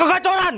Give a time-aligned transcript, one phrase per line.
[0.00, 0.54] kegacoran.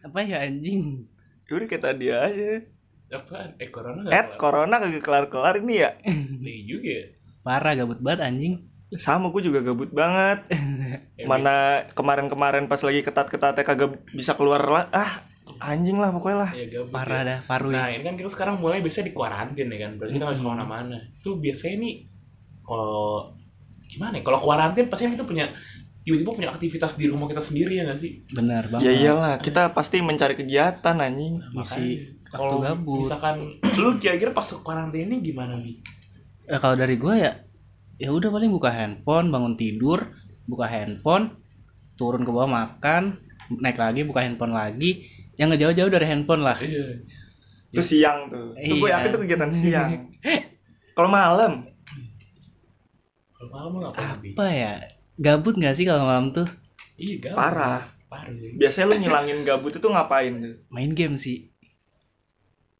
[0.00, 1.04] Apa ya anjing?
[1.50, 2.62] Udah kayak tadi aja.
[3.10, 3.58] Apaan?
[3.58, 5.90] Eh corona Eh, corona kagak kelar-kelar ini ya.
[6.38, 7.04] Nih juga ya.
[7.42, 8.54] Parah gabut banget anjing.
[9.02, 10.46] Sama gue juga gabut banget.
[11.30, 14.84] Mana kemarin-kemarin pas lagi ketat-ketatnya kagak bisa keluar lah.
[14.94, 15.12] Ah,
[15.58, 16.50] anjing lah pokoknya lah.
[16.52, 17.26] Ya, gabut Parah ya.
[17.26, 20.22] dah, paru Nah ini kan kita sekarang mulai biasanya di kuarantin ya kan Berarti kita
[20.22, 21.94] nggak bisa ke mana-mana Itu biasanya nih
[22.60, 23.04] Kalau
[23.86, 25.46] Gimana ya Kalau kuarantin pasti kan kita punya
[26.00, 28.84] Tiba-tiba punya aktivitas di rumah kita sendiri ya nggak sih Benar banget.
[28.84, 31.38] Ya iyalah, kita pasti mencari kegiatan anjing.
[31.38, 31.88] Isi Makanya,
[32.30, 32.98] Kalau waktu gabut.
[33.04, 33.36] misalkan
[33.76, 35.76] Lu kira-kira pas kuarantin ini gimana nih
[36.46, 37.32] Eh, kalau dari gua ya
[37.94, 40.02] ya udah paling buka handphone, bangun tidur,
[40.48, 41.36] buka handphone,
[41.94, 43.20] turun ke bawah makan,
[43.52, 45.04] naik lagi buka handphone lagi.
[45.40, 46.60] Yang nggak jauh-jauh dari handphone lah.
[46.60, 47.00] Iya
[47.72, 48.52] Itu siang tuh.
[48.54, 49.00] Itu gue Iya.
[49.00, 49.90] yakin tuh kegiatan siang.
[50.92, 51.64] Kalau malam,
[53.32, 54.36] Kalau malam Bi?
[54.36, 54.72] Apa ya?
[55.16, 56.44] Gabut nggak sih kalau malam tuh?
[56.94, 57.38] Iya gabut.
[57.40, 57.80] parah.
[58.06, 58.52] Parah ya.
[58.52, 60.54] Biasanya lu ngilangin gabut itu ngapain tuh?
[60.68, 61.48] Main game sih.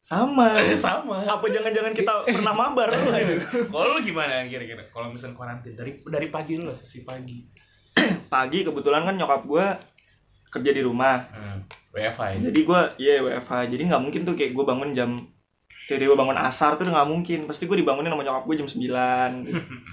[0.03, 0.53] Sama.
[0.59, 2.91] Eh, sama Apa jangan-jangan kita pernah mabar?
[3.71, 7.47] Kalau lu gimana kira-kira Kalau misalnya kuarantin Dari dari pagi dulu Sesi pagi
[8.27, 9.65] Pagi kebetulan kan nyokap gue
[10.51, 11.31] kerja di rumah.
[11.31, 11.59] hmm.
[11.91, 12.37] WFH ya?
[12.51, 13.51] Jadi gue, iya WFH.
[13.67, 15.11] Jadi nggak mungkin tuh kayak gue bangun jam
[15.91, 17.39] Kayak gue bangun asar tuh udah nggak mungkin.
[17.51, 18.79] Pasti gue dibangunin sama nyokap gue jam 9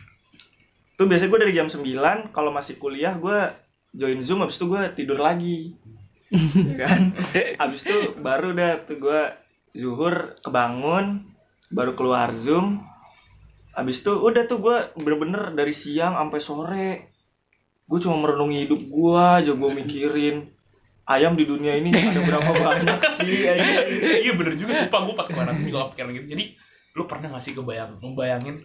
[0.98, 1.82] Tuh biasanya gue dari jam 9
[2.30, 3.38] Kalau masih kuliah gue
[3.98, 5.74] join Zoom Habis itu gue tidur lagi.
[6.30, 7.18] Ya kan?
[7.66, 9.20] Habis itu baru dah tuh gue
[9.74, 11.34] Zuhur kebangun
[11.74, 12.78] Baru keluar Zoom.
[13.74, 16.90] Habis itu udah tuh gue bener-bener dari siang sampai sore.
[17.90, 20.57] Gue cuma merenungi hidup gue aja gue mikirin
[21.08, 23.76] Ayam di dunia ini ada berapa banyak sih anjing?
[24.24, 26.44] iya bener juga sumpah gue pas kuarantin juga kepikiran gitu jadi
[26.92, 28.56] lu pernah gak sih kebayang membayangin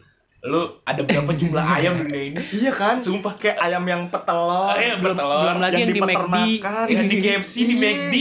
[0.43, 2.99] lu ada berapa jumlah ayam di dunia ini Iya kan?
[2.99, 5.39] sumpah Kayak ayam yang petelur Ayam petelur.
[5.39, 6.35] Belum lagi yang, di McD,
[6.91, 7.79] yang di KFC di Iya.
[7.79, 8.15] McD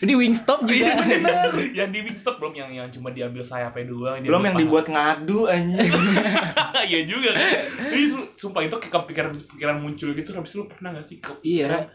[0.00, 1.04] di Wingstop Iya juga.
[1.04, 5.38] bener yang di Wingstop belum yang yang cuma diambil sayapnya doang Belum yang dibuat ngadu
[5.46, 5.92] anjing.
[5.92, 6.80] paha.
[6.82, 7.44] iya juga kan
[7.92, 11.92] itu sumpah itu kayak kepikiran pikiran muncul gitu habis lu pernah gak sih Iya.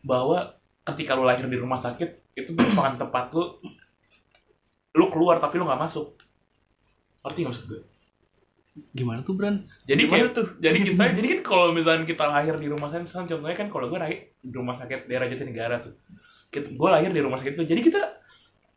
[0.00, 0.56] bahwa
[0.88, 3.60] ketika lu lahir di rumah sakit itu merupakan tempat lu
[4.96, 6.16] lu keluar tapi lu nggak masuk.
[7.22, 7.82] Ngerti nggak maksud gue?
[8.94, 9.66] Gimana tuh, Bran?
[9.90, 10.46] jadi Gimana kayak tuh?
[10.62, 13.86] jadi kita jadi kan kalau misalnya kita lahir di rumah sakit misalnya contohnya kan kalau
[13.90, 15.94] gue lahir di rumah sakit daerah Jatinegara tuh.
[16.48, 18.00] Kita, gue lahir di rumah sakit itu jadi kita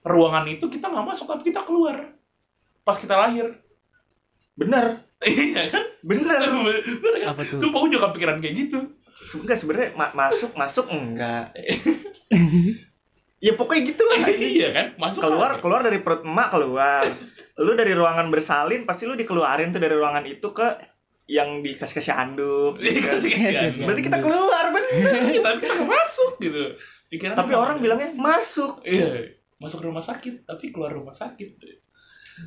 [0.04, 2.18] ruangan itu kita nggak masuk tapi kita keluar.
[2.82, 3.62] Pas kita lahir.
[4.58, 5.84] Bener, iya kan?
[6.02, 6.50] Bener.
[6.50, 6.82] bener.
[7.22, 7.62] Kan Apa tuh?
[7.62, 8.80] sumpah gue juga kepikiran kayak gitu
[9.38, 11.56] Enggak sebenarnya ma- masuk masuk enggak.
[13.40, 14.18] ya pokoknya gitu lah.
[14.54, 15.60] iya kan masuk Keluar aja.
[15.60, 17.04] keluar dari perut emak keluar.
[17.58, 20.68] Lu dari ruangan bersalin pasti lu dikeluarin tuh dari ruangan itu ke
[21.26, 22.76] yang dikasih kasih anduk.
[22.76, 22.92] Kan?
[23.16, 23.86] kasih- kasih- iya.
[23.86, 24.92] Berarti kita keluar bener.
[25.46, 26.64] Tapi kita nggak masuk gitu
[27.08, 28.84] Pikiran Tapi orang bilangnya masuk.
[28.84, 31.54] iya masuk rumah sakit tapi keluar rumah sakit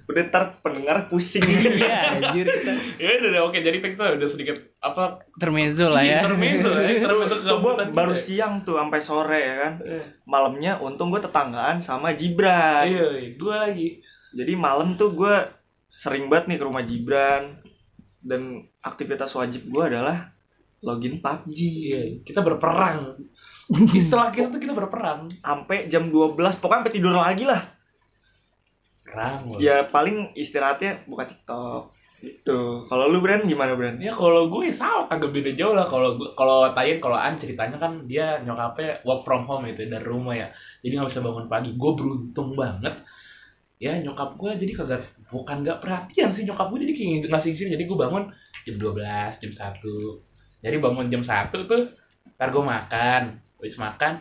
[0.05, 1.43] Udah ntar pendengar pusing.
[1.75, 2.72] Iya, anjir kita.
[2.97, 6.21] ya udah udah, oke jadi kita udah sedikit apa Intermezzo lah ya.
[6.21, 8.22] intermezzo ya gua kegabutan baru kita.
[8.22, 9.72] siang tuh sampai sore ya kan.
[9.82, 12.84] Eh, Malamnya untung gue tetanggaan sama Gibran.
[12.84, 14.00] iya iya, gua lagi
[14.31, 15.34] Jadi malam tuh gue
[15.91, 17.43] sering banget nih ke rumah Gibran
[18.21, 18.43] dan
[18.81, 20.32] aktivitas wajib gue adalah
[20.81, 23.15] login PUBG iya kita berperang
[23.94, 27.72] istilah kita tuh kita berperang sampai jam 12 pokoknya sampai tidur lagi lah
[29.16, 29.58] loh.
[29.62, 31.94] ya paling istirahatnya buka TikTok
[32.25, 32.88] gitu.
[32.88, 35.86] Kalau lu Bran gimana Bran Ya kalau gue sama kagak beda jauh lah.
[35.86, 40.34] Kalau kalau Tayin kalau An ceritanya kan dia nyokapnya work from home itu dari rumah
[40.34, 40.48] ya.
[40.80, 41.70] Jadi nggak bisa bangun pagi.
[41.76, 42.97] Gue beruntung banget.
[43.76, 47.69] Ya nyokap gue jadi kagak bukan nggak perhatian sih nyokap gue jadi kayak ngasih sih
[47.69, 48.32] jadi gue bangun
[48.64, 51.92] jam 12 jam 1 jadi bangun jam 1 tuh
[52.41, 53.22] ntar gue makan.
[53.60, 54.12] Habis makan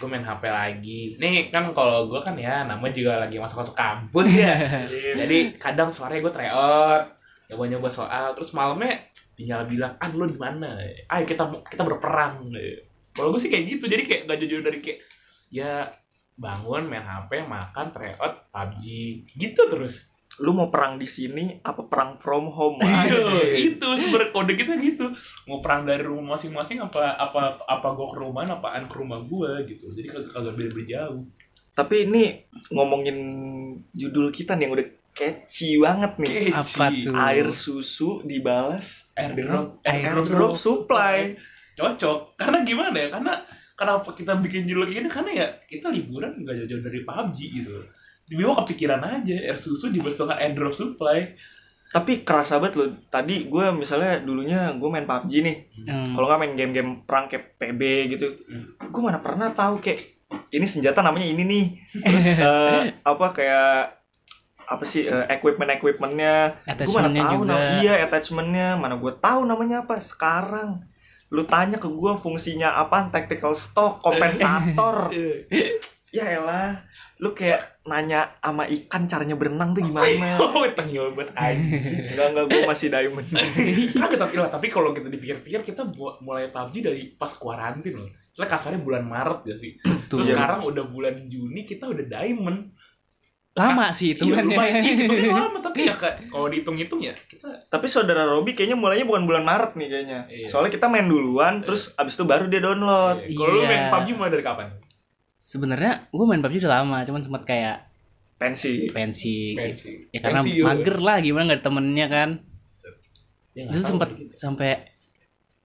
[0.00, 1.00] gue main HP lagi.
[1.20, 4.56] Nih kan kalau gue kan ya namanya juga lagi masuk masuk kampus ya.
[5.20, 7.20] Jadi kadang sore gue tryout
[7.50, 10.80] nyoba nyoba soal terus malamnya tinggal bilang ah lu di mana?
[11.12, 12.48] Ayo kita kita berperang.
[13.12, 14.98] Kalau gue sih kayak gitu jadi kayak gak jauh dari kayak
[15.52, 15.92] ya
[16.40, 18.84] bangun main HP makan tryout PUBG
[19.36, 20.00] gitu terus
[20.40, 22.80] lu mau perang di sini apa perang from home?
[22.84, 23.76] Iya, Anjing.
[23.76, 25.06] itu sebenarnya kode kita gitu.
[25.44, 29.50] Mau perang dari rumah masing-masing apa apa apa gue ke rumah apaan ke rumah gue
[29.68, 29.92] gitu.
[29.92, 31.22] Jadi kagak kagak beda beda jauh.
[31.76, 32.24] Tapi ini
[32.72, 33.18] ngomongin
[33.92, 36.56] judul kita nih yang udah catchy banget nih.
[36.56, 37.12] Apa tuh?
[37.12, 39.04] air susu dibalas.
[39.20, 41.36] Airdrop airdrop supply.
[41.76, 42.40] Cocok.
[42.40, 43.08] Karena gimana ya?
[43.12, 43.44] Karena
[43.76, 45.08] kenapa kita bikin judul kayak gini?
[45.12, 47.84] Karena ya kita liburan nggak jauh-jauh dari PUBG gitu
[48.30, 51.34] tiba-tiba kepikiran aja air susu di dengan airdrop supply
[51.90, 52.88] Tapi kerasa banget loh.
[53.10, 55.56] Tadi gue misalnya dulunya gue main PUBG nih.
[55.90, 56.14] Hmm.
[56.14, 57.80] Kalau nggak main game-game perang kayak PB
[58.14, 58.78] gitu, Hmm.
[58.78, 59.98] gue mana pernah tahu kayak
[60.54, 61.64] ini senjata namanya ini nih.
[61.98, 63.98] Terus eh, apa kayak
[64.70, 66.62] apa sih equipment equipmentnya?
[66.78, 67.58] Gue mana tahu juga.
[67.58, 70.86] nama iya attachmentnya mana gue tahu namanya apa sekarang.
[71.34, 73.10] Lu tanya ke gue fungsinya apa?
[73.10, 75.10] Tactical stock, kompensator.
[76.10, 76.82] Ya elah,
[77.16, 80.38] lu kayak nanya sama ikan caranya berenang tuh gimana?
[80.42, 83.26] oh tengil banget anjing Enggak enggak gue masih diamond.
[83.92, 85.86] Kagak tapi lah, tapi kalau kita dipikir-pikir kita
[86.20, 88.10] mulai PUBG dari pas kuarantin loh.
[88.30, 89.72] Soalnya kasarnya bulan Maret gak sih?
[90.06, 90.34] Terus Iya.
[90.34, 92.74] sekarang udah bulan Juni kita udah diamond.
[93.50, 97.50] Lama sih itu Iya, lumayan iya, hitungnya lama tapi ya kayak kalau dihitung-hitung ya kita
[97.66, 100.20] Tapi saudara Robi kayaknya mulainya bukan bulan Maret nih kayaknya.
[100.26, 100.46] Iya.
[100.48, 103.22] Soalnya kita main duluan, terus abis itu baru dia download.
[103.22, 103.34] Iya.
[103.36, 103.90] kalau lu main Iya.
[103.92, 104.68] PUBG mulai dari kapan?
[105.50, 107.90] Sebenarnya gue main PUBG udah lama, cuman sempat kayak
[108.38, 108.86] Pensi.
[108.88, 109.52] pensi.
[109.52, 109.90] Pensi.
[110.08, 110.64] Ya karena Pensiun.
[110.64, 112.30] mager lah gimana nggak ada temennya kan.
[113.52, 114.30] Ya, Itu sempat gitu.
[114.38, 114.86] sampai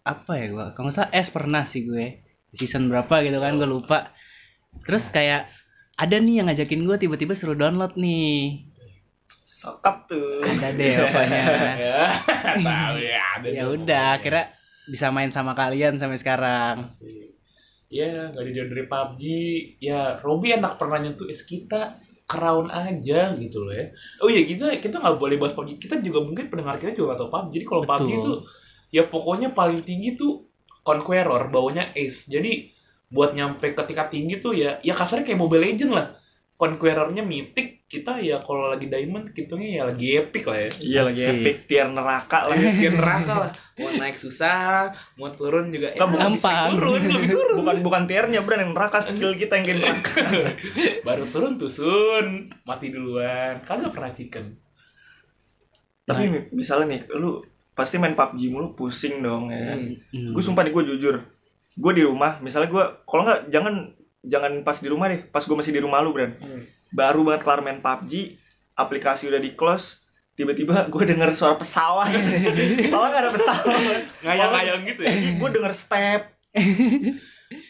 [0.02, 2.22] apa ya gua kalau nggak salah S pernah sih gue
[2.52, 4.14] season berapa gitu kan gue lupa
[4.84, 5.50] terus kayak
[5.96, 8.70] ada nih yang ngajakin gue tiba-tiba suruh download nih
[9.46, 10.46] Sokap tuh.
[10.46, 11.42] ada deh pokoknya
[11.74, 12.02] ya,
[12.70, 13.48] tahu ya ada.
[13.50, 14.46] ya udah akhirnya
[14.86, 16.94] bisa main sama kalian sampai sekarang
[17.96, 19.22] Ya, nggak dijauh dari PUBG.
[19.80, 23.94] Ya, Robby enak pernah nyentuh es kita crown aja gitu loh ya.
[24.20, 25.80] Oh iya kita kita nggak boleh bahas PUBG.
[25.80, 27.52] Kita juga mungkin pendengar kita juga nggak tahu PUBG.
[27.56, 28.34] Jadi kalau PUBG itu
[28.92, 30.50] ya pokoknya paling tinggi tuh
[30.86, 32.26] Conqueror, bawahnya Ace.
[32.30, 32.74] Jadi
[33.10, 36.08] buat nyampe ke tingkat tinggi tuh ya ya kasarnya kayak Mobile Legend lah.
[36.56, 40.70] Conquerornya Mythic, kita ya kalau lagi Diamond kitanya ya lagi epic lah ya.
[40.84, 42.56] Iya lagi epic tier neraka lah.
[42.60, 43.52] Bikin neraka lah.
[43.80, 46.70] Mau naik susah, mau turun juga Nggak, bukan bisa gampang.
[46.76, 47.56] turun, lebih turun.
[47.60, 50.16] bukan bukan tiernya bro yang neraka skill kita yang neraka.
[51.08, 54.60] baru turun tuh sun mati duluan kagak pernah chicken
[56.06, 57.42] Tapi misalnya nih, lu
[57.74, 59.80] pasti main PUBG mulu pusing dong ya kan.
[60.14, 60.32] Hmm.
[60.38, 61.16] Gue sumpah nih gue jujur.
[61.76, 63.74] Gue di rumah, misalnya gue kalau nggak jangan
[64.22, 66.32] jangan pas di rumah deh, pas gue masih di rumah lu, Bran.
[66.92, 68.38] Baru banget kelar main PUBG,
[68.76, 70.00] aplikasi udah di close,
[70.36, 72.12] tiba-tiba gue denger suara pesawat.
[72.92, 74.02] Kalau nggak ada pesawat.
[74.22, 76.22] ngayang-ngayang gitu ya Gue denger step.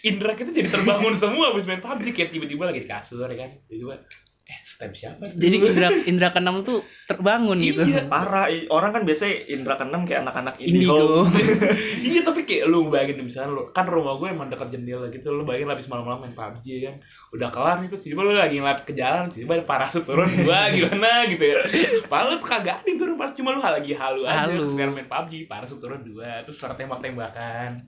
[0.05, 3.51] indra kita jadi terbangun semua abis main PUBG kayak tiba-tiba lagi di kasur ya kan
[3.67, 4.07] tiba-tiba
[4.45, 5.41] eh step siapa tuh?
[5.41, 8.05] jadi indra indra keenam tuh terbangun gitu Iya.
[8.05, 11.65] Parah, orang kan biasanya indra keenam kayak anak-anak indigo indigo.
[12.13, 15.49] iya tapi kayak lu bayangin misalnya lu kan rumah gue emang dekat jendela gitu lu
[15.49, 16.95] bayangin habis malam-malam main PUBG ya kan
[17.33, 21.25] udah kelar itu tiba lu lagi ngeliat ke jalan tiba ada parasut turun gua gimana
[21.25, 21.57] gitu ya
[22.05, 24.61] padahal tuh kagak ada turun pas cuma lu lagi halu aja Halu.
[24.61, 27.81] terus main PUBG parasut turun dua terus suara tembak-tembakan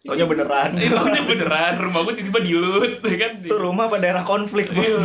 [0.00, 0.78] Taunya beneran.
[0.78, 4.80] itu aja beneran rumah gue tiba-tiba dilut ya kan Itu rumah apa daerah konflik, Bro?
[4.80, 4.98] Iya,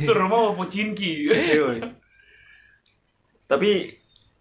[0.00, 1.94] itu rumah mau pocinki Iya.
[3.46, 3.70] Tapi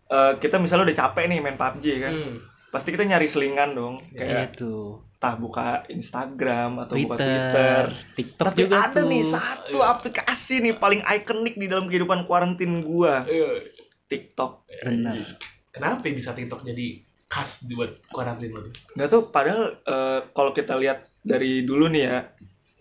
[0.08, 2.14] eh, kita misalnya udah capek nih main PUBG kan.
[2.14, 2.36] Hmm.
[2.70, 3.96] Pasti kita nyari selingan dong.
[4.10, 7.86] Iya Kayak tuh entah buka Instagram atau buka Twitter, Twitter.
[8.16, 9.06] TikTok Tapi juga ada tuh.
[9.06, 9.92] nih satu Iya.
[9.92, 13.68] aplikasi nih paling ikonik di dalam kehidupan kuarantin gua, Iya.
[14.08, 14.64] TikTok.
[14.80, 15.36] benar
[15.70, 20.74] kenapa bisa TikTok jadi khas buat kuarantin lo tuh Nggak tuh padahal eh, kalau kita
[20.76, 22.18] lihat dari dulu nih ya,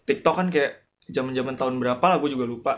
[0.02, 2.72] TikTok kan kayak zaman-zaman tahun berapa lah gue juga lupa.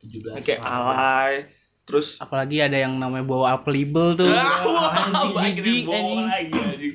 [0.00, 1.48] 17 Kayak alay,
[1.82, 6.94] terus apalagi ada yang namanya bawa applicable tuh anjing jijik anjing anjing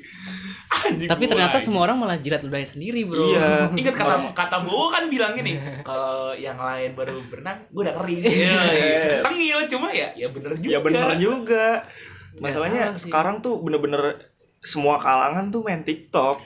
[0.69, 1.65] Anjing, tapi ternyata lagi.
[1.65, 3.73] semua orang malah jilat ludahnya sendiri bro Iya.
[3.73, 5.57] Ingat kata kata Bowo kan bilang gini,
[5.89, 8.21] kalau yang lain baru berenang, gue udah kering.
[8.21, 9.17] Iya, iya.
[9.25, 10.69] Tengil cuma ya, ya bener juga.
[10.69, 11.65] ya bener juga.
[12.37, 14.28] Masalahnya sekarang tuh bener-bener
[14.63, 16.41] semua kalangan tuh main TikTok.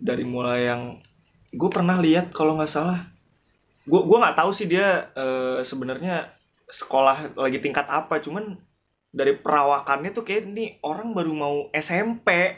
[0.00, 0.82] Dari mulai yang
[1.52, 3.10] gue pernah lihat kalau nggak salah,
[3.84, 6.32] gue gua nggak tahu sih dia eh, sebenarnya
[6.70, 8.56] sekolah lagi tingkat apa, cuman
[9.10, 12.54] dari perawakannya tuh kayak ini orang baru mau SMP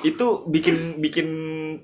[0.00, 1.28] itu bikin bikin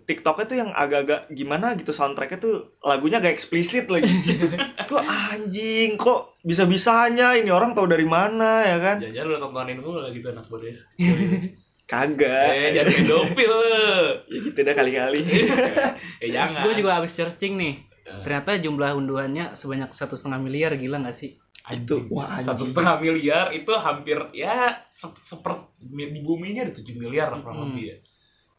[0.09, 1.93] TikToknya tuh yang agak-agak gimana gitu.
[1.93, 4.09] Soundtracknya tuh lagunya agak eksplisit lagi.
[4.91, 8.97] Tuh anjing kok bisa-bisanya ini orang tahu dari mana ya kan?
[8.99, 10.81] Jangan lu tontonin gue lagi tuh anak bodes.
[11.91, 13.55] kagak Eh, jangan pedofil.
[14.25, 15.21] ya gitu dah kali-kali
[16.23, 16.63] Eh, jangan.
[16.63, 18.23] gue juga habis searching nih Eh.
[18.23, 21.35] ternyata jumlah unduhannya sebanyak satu setengah miliar gila nggak sih
[21.69, 26.83] itu wah satu setengah miliar itu hampir ya se- seperti di bumi ini ada 7
[26.93, 27.97] miliar lah kurang lebih ya.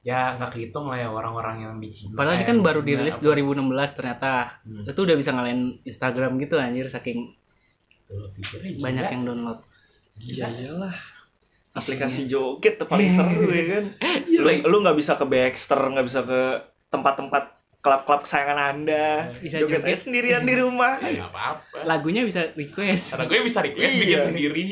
[0.02, 2.16] Ya nggak kehitung lah ya orang-orang yang di Cina.
[2.16, 3.26] padahal ini kan baru dirilis apa.
[3.28, 3.62] 2016
[3.92, 4.86] ternyata Hmm.
[4.86, 7.20] itu udah bisa ngalahin Instagram gitu anjir saking
[8.78, 9.60] banyak yang download
[10.18, 10.96] iya iyalah
[11.72, 13.86] aplikasi joget tuh paling seru ya kan
[14.28, 16.42] Iya, lu lu nggak bisa ke Baxter nggak bisa ke
[16.88, 17.44] tempat-tempat
[17.80, 20.04] klub-klub kesayangan anda Bisa jogetnya joget.
[20.04, 21.82] sendirian di rumah Ya, apa-apa.
[21.82, 24.28] lagunya bisa request Karena gue bisa request bikin Iya.
[24.28, 24.64] sendiri.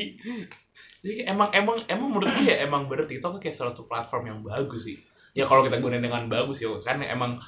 [1.00, 4.38] Jadi emang emang emang menurut gue ya emang bener TikTok kayak salah satu platform yang
[4.40, 5.00] bagus sih.
[5.32, 7.40] Ya kalau kita gunain dengan bagus ya kan emang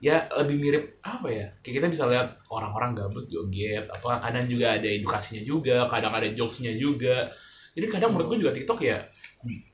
[0.00, 1.46] ya lebih mirip apa ya?
[1.60, 6.26] Kayak kita bisa lihat orang-orang gabut joget, apa kadang juga ada edukasinya juga, kadang ada
[6.26, 7.28] jokesnya juga.
[7.74, 8.98] Jadi kadang menurut gue juga TikTok ya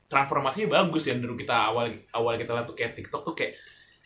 [0.05, 3.55] transformasinya bagus ya dulu kita awal awal kita lihat tuh kayak TikTok tuh kayak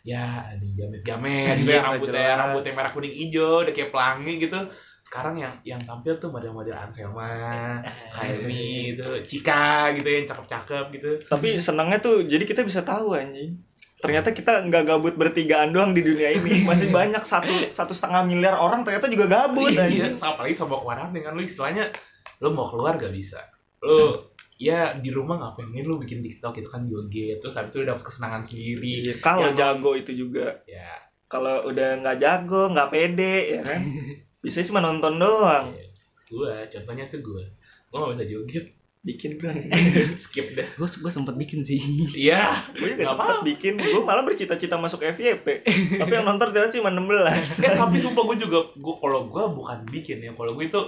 [0.06, 2.38] ya ada jamet-jamet gitu Iya, ya rambutnya jelas.
[2.38, 4.58] rambutnya merah kuning hijau udah kayak pelangi gitu.
[5.02, 7.78] Sekarang yang yang tampil tuh model-model Anselma,
[8.12, 11.10] Kylie itu, Cika gitu yang cakep-cakep gitu.
[11.26, 13.58] tapi senangnya tuh jadi kita bisa tahu anjing.
[13.96, 16.62] Ternyata kita nggak gabut bertigaan doang di dunia ini.
[16.68, 20.14] Masih banyak satu satu setengah miliar orang ternyata juga gabut Iya, anjing.
[20.18, 21.90] apalagi sama kuarantin kan lu istilahnya
[22.38, 23.42] lu mau keluar gak bisa.
[23.82, 24.24] Lu
[24.56, 28.04] ya di rumah ngapain lu bikin TikTok itu kan joget terus habis itu lu dapet
[28.04, 28.92] kesenangan sendiri.
[29.04, 30.46] Iya, kalau Yang- jago itu juga.
[30.64, 30.90] Ya,
[31.26, 33.80] kalau udah nggak jago nggak pede ya kan?
[34.42, 35.70] Bisa cuma nonton doang.
[35.70, 35.84] Iya.
[36.26, 37.42] gua contohnya tuh gua.
[37.86, 38.66] Gua gak bisa joget,
[39.02, 39.54] bikin bro
[40.26, 40.66] skip dah.
[40.68, 41.78] gue gue sempet bikin sih.
[42.10, 43.72] Iya, gue juga Nggak sempet bikin.
[43.76, 45.46] Gue malah bercita-cita masuk FYP
[46.00, 49.78] tapi yang nonton ternyata cuma 16 eh tapi sumpah gue juga gue kalau gue bukan
[49.86, 50.32] bikin ya.
[50.32, 50.80] Kalau gue itu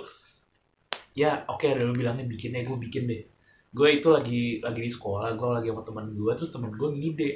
[1.19, 3.23] ya oke ada lu bilangnya bikin ya gue bikin deh.
[3.69, 7.31] Gue itu lagi lagi di sekolah gue lagi sama teman gue terus teman gue ngide.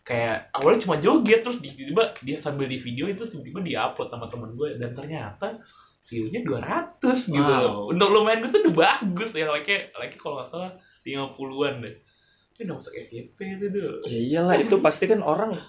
[0.00, 4.26] Kayak awalnya cuma joget terus tiba-tiba dia sambil di video itu tiba-tiba dia upload sama
[4.26, 5.58] teman gue dan ternyata
[6.06, 6.96] view-nya 200
[7.28, 7.92] gitu Wow.
[7.92, 10.72] untuk lumayan gue tuh udah bagus ya like like kalau nggak salah
[11.04, 11.94] 50-an deh.
[12.56, 15.60] Ini udah masuk FYP itu tuh ya iyalah itu pasti kan orang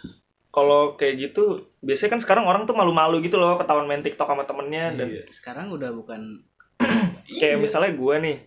[0.50, 4.44] kalau kayak gitu biasanya kan sekarang orang tuh malu-malu gitu loh ketahuan main TikTok sama
[4.44, 5.24] temennya dan Iya.
[5.30, 6.42] sekarang udah bukan
[7.32, 7.62] kayak Iya.
[7.62, 8.38] misalnya gue nih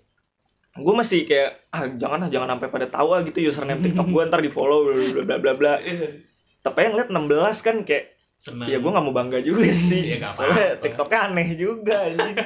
[0.73, 4.23] gue masih kayak ah jangan ah jangan sampai pada tahu ah gitu username TikTok gue
[4.27, 6.25] ntar di follow bla bla bla bla Iya.
[6.61, 7.29] tapi yang lihat 16
[7.61, 8.05] kan kayak
[8.41, 10.03] senang ya gue nggak mau bangga juga sih.
[10.03, 10.83] Iya, nggak soalnya apa-apa.
[10.83, 12.35] TikToknya aneh juga anjing.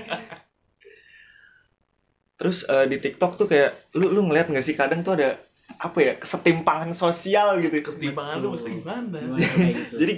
[2.36, 5.40] Terus eh, di TikTok tuh kayak lu lu ngeliat nggak sih kadang tuh ada
[5.78, 7.80] apa ya kesetimpangan sosial gitu?
[7.82, 9.08] Ketimpangan lu mesti gimana?
[9.08, 9.94] Gimana kayak gitu?
[10.04, 10.14] Jadi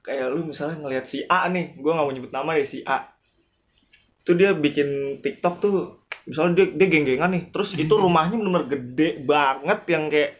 [0.00, 3.12] kayak lu misalnya ngelihat si A nih gue nggak mau nyebut nama deh si A
[4.28, 5.74] tuh dia bikin TikTok tuh
[6.22, 10.30] misalnya dia dia geng-gengan nih terus itu rumahnya bener-bener gede banget yang kayak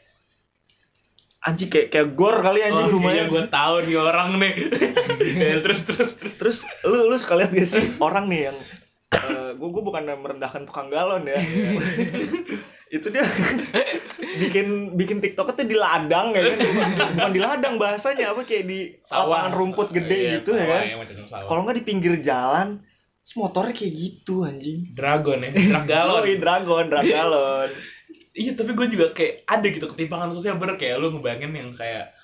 [1.40, 4.52] anjing kayak kayak gor kali anjing Oh, rumahnya kayaknya gue tahu nih orang nih.
[5.38, 6.34] Ya, terus terus terus.
[6.36, 8.58] terus lu lu suka lihat gak sih orang nih yang
[9.56, 11.40] gue gue bukan merendahkan tukang galon ya
[12.88, 13.24] itu dia
[14.38, 16.56] bikin bikin TikTok tuh di ladang ya kan
[17.16, 18.78] bukan di ladang bahasanya apa kayak di
[19.08, 21.46] lapangan rumput gede Iya, gitu ya sawah, kan macam sawah.
[21.48, 22.68] kalau nggak di pinggir jalan
[23.36, 26.22] motornya kayak gitu anjing dragon ya, drag galon.
[26.22, 27.70] oh iya dragon dragalon
[28.38, 32.14] Iya, tapi gue juga kayak ada gitu ketimpangan sosial bener kayak lu ngebayangin yang kayak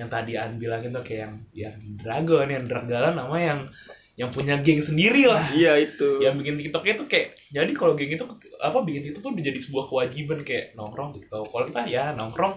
[0.00, 3.60] yang tadi An bilangin tuh kayak yang yang dragon, yang drag galon sama yang
[4.18, 5.52] yang punya geng sendiri lah.
[5.54, 8.24] iya itu yang bikin TikToknya tuh kayak jadi kalau geng itu
[8.58, 11.44] apa bikin TikTok tuh udah jadi sebuah kewajiban kayak nongkrong TikTok.
[11.52, 12.54] Kalau kita ya nongkrong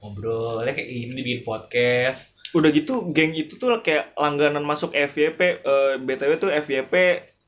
[0.00, 2.24] ngobrol ya kayak ini bikin podcast.
[2.50, 6.94] udah gitu geng itu tuh kayak langganan masuk FYP eh, btw tuh FYP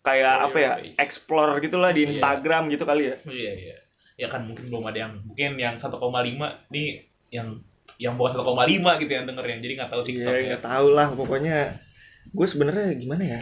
[0.01, 0.95] kayak Oh, apa ya iya.
[0.97, 2.09] explore gitulah di Iya.
[2.13, 3.77] Instagram gitu kali ya Iya iya.
[4.15, 5.91] Ya kan mungkin belum ada yang mungkin yang 1,5
[6.69, 6.89] nih
[7.31, 7.59] yang
[7.97, 8.47] yang bawa 1,5
[9.01, 10.47] gitu yang dengerin jadi nggak tahu TikTok Iya ya.
[10.49, 11.57] nggak tahu lah pokoknya
[12.29, 13.41] gue sebenarnya gimana ya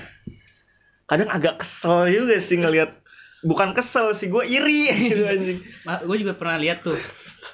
[1.04, 2.96] kadang agak kesel juga sih ngelihat
[3.42, 6.96] bukan kesel sih gue iri gitu anjing gue juga pernah lihat tuh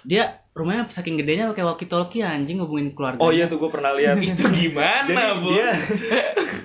[0.03, 3.93] dia rumahnya saking gedenya pakai walkie talkie anjing ngubungin keluarga oh iya tuh gue pernah
[3.93, 5.49] lihat Itu gimana, jadi Bu?
[5.53, 5.69] dia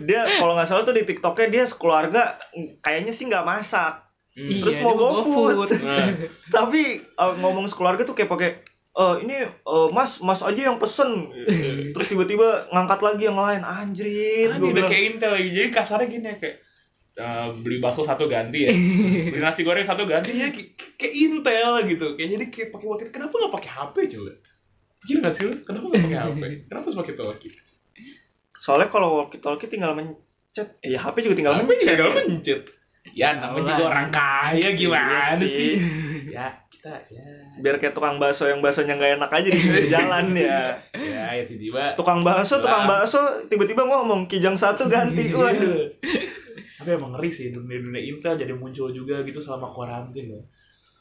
[0.07, 2.39] dia kalau nggak salah tuh di tiktoknya dia sekeluarga
[2.79, 4.63] kayaknya sih nggak masak Hmm.
[4.63, 5.75] Terus Iya, mau GoFood.
[5.83, 6.07] Nah,
[6.47, 8.49] tapi eh, ngomong sekeluarga tuh kayak pakai
[8.91, 11.31] eh ini eh, mas mas aja yang pesen
[11.95, 14.07] terus tiba-tiba ngangkat lagi yang lain anjir
[14.47, 15.49] Ah, udah kayak Intel lagi.
[15.51, 16.57] Jadi kasarnya gini ya kayak
[17.13, 18.71] eh, beli bakso satu ganti ya.
[19.31, 22.05] beli nasi goreng satu ganti ya kayak, kayak Intel gitu.
[22.15, 24.31] Kayak jadi kayak pakai walkie kenapa nggak pakai HP coba?
[25.01, 25.53] Gila nggak sih lu?
[25.61, 26.41] Kenapa nggak pakai HP?
[26.69, 27.53] Kenapa harus pakai talkie?
[28.53, 32.61] soalnya kalau walkie talkie tinggal mencet eh, ya HP juga tinggal HP mencet tinggal mencet.
[33.11, 35.73] Ya namanya juga orang kaya gimana Iya sih?
[36.29, 37.25] Ya kita ya
[37.57, 39.61] biar kayak tukang bakso yang baksonya nggak enak aja di
[39.93, 45.37] jalan ya ya ya tiba-tiba tukang bakso tukang bakso tiba-tiba ngomong kijang satu ganti Iya.
[45.37, 45.77] waduh
[46.81, 50.41] Tapi emang ngeri sih dunia-dunia Intel jadi muncul juga gitu selama kuarantin ya.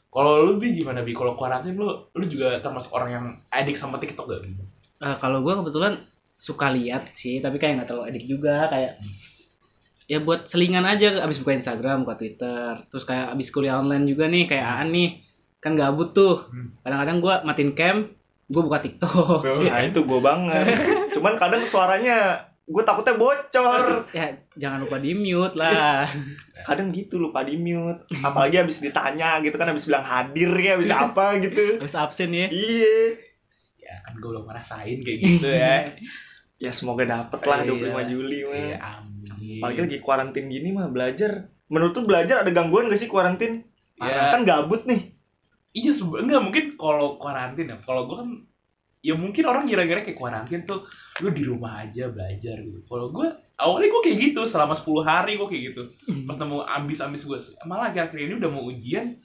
[0.07, 1.11] Kalau lu bi gimana bi?
[1.11, 4.39] Kalau kuarantin lu lu juga termasuk orang yang adik sama TikTok gak?
[4.45, 4.53] Bi?
[5.01, 6.05] Eh, kalau gue kebetulan
[6.37, 8.97] suka lihat sih tapi kayak nggak terlalu edik juga kayak
[10.05, 14.25] ya buat selingan aja abis buka Instagram buka Twitter terus kayak abis kuliah online juga
[14.25, 15.21] nih kayak Aan nih
[15.61, 16.73] kan gabut tuh Hmm.
[16.81, 17.97] kadang-kadang gue matiin cam
[18.49, 20.65] gue buka TikTok nah itu gue banget
[21.15, 22.17] cuman kadang suaranya
[22.71, 23.83] gue takutnya bocor
[24.15, 26.07] Ya jangan lupa di mute lah.
[26.67, 30.87] kadang gitu lupa di mute apalagi habis ditanya gitu kan habis bilang hadir ya habis
[30.87, 32.47] apa gitu Harus absen ya.
[32.47, 33.17] iya
[33.77, 35.75] ya kan gue belum ngerasain kayak gitu ya
[36.57, 37.91] ya semoga dapet lah Iya.
[37.99, 41.31] 25 Juli mah Iya, amin apalagi lagi kuarantin gini mah belajar
[41.67, 43.65] menurut tuh belajar ada gangguan gak sih kuarantin
[43.97, 44.33] Ya.
[44.33, 45.13] kan gabut nih
[45.71, 47.79] Iya sebenarnya nggak mungkin kalau kuarantin ya.
[47.79, 48.29] Kalau gue kan
[49.01, 50.85] ya mungkin orang kira-kira kayak kuarantin tuh
[51.19, 52.85] lu di rumah aja belajar gitu.
[52.85, 55.81] Kalau gue awalnya gue kayak gitu selama 10 hari gue kayak gitu.
[56.23, 59.17] Pas nemu ambis-ambis gue malah akhir-akhir ini udah mau ujian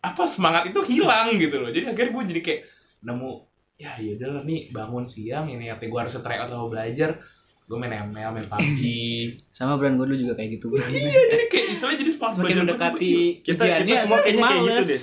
[0.00, 1.68] apa semangat itu hilang gitu loh.
[1.68, 2.60] Jadi akhirnya gue jadi kayak
[3.00, 3.30] nemu
[3.78, 7.22] ya yaudah lah nih bangun siang ini artinya gue harus try out sama belajar
[7.68, 8.80] gue main ML, main PUBG
[9.56, 10.72] Sama brand gue dulu juga kayak gitu.
[10.72, 10.88] Iya
[11.28, 13.12] jadi kayak istilahnya jadi semangat Semakin mendekati
[13.44, 15.00] Kita- kita semua kayaknya kayak gitu deh.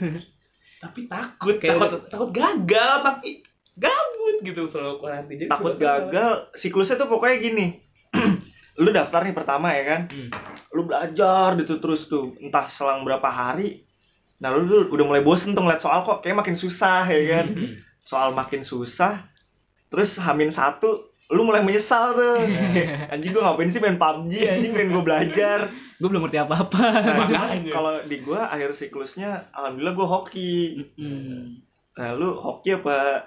[0.75, 3.29] tapi takut Kayak takut udah- takut gagal tapi
[3.75, 6.49] gabut gitu selalu kuarantin Jadi takut gagal.
[6.55, 7.65] siklusnya tuh pokoknya gini.
[8.83, 10.01] Lu daftar nih pertama ya kan?
[10.11, 10.29] Hmm.
[10.75, 12.35] lu belajar gitu terus tuh.
[12.43, 13.87] Entah selang berapa hari.
[14.43, 17.47] Nah lu tuh udah mulai bosen tuh ngeliat soal kok kayak makin susah ya kan?
[17.55, 17.79] Hmm.
[18.03, 19.23] soal makin susah.
[19.87, 22.43] Terus hamin satu lu mulai menyesal tuh.
[23.15, 25.59] Anjing gue ngapain sih main PUBG anjing pengen gue belajar.
[25.95, 26.85] Gue belum ngerti apa-apa.
[27.07, 30.53] nah, kalau di gue akhir siklusnya alhamdulillah gue hoki.
[30.99, 31.63] Mm.
[31.95, 33.23] nah lu hoki apa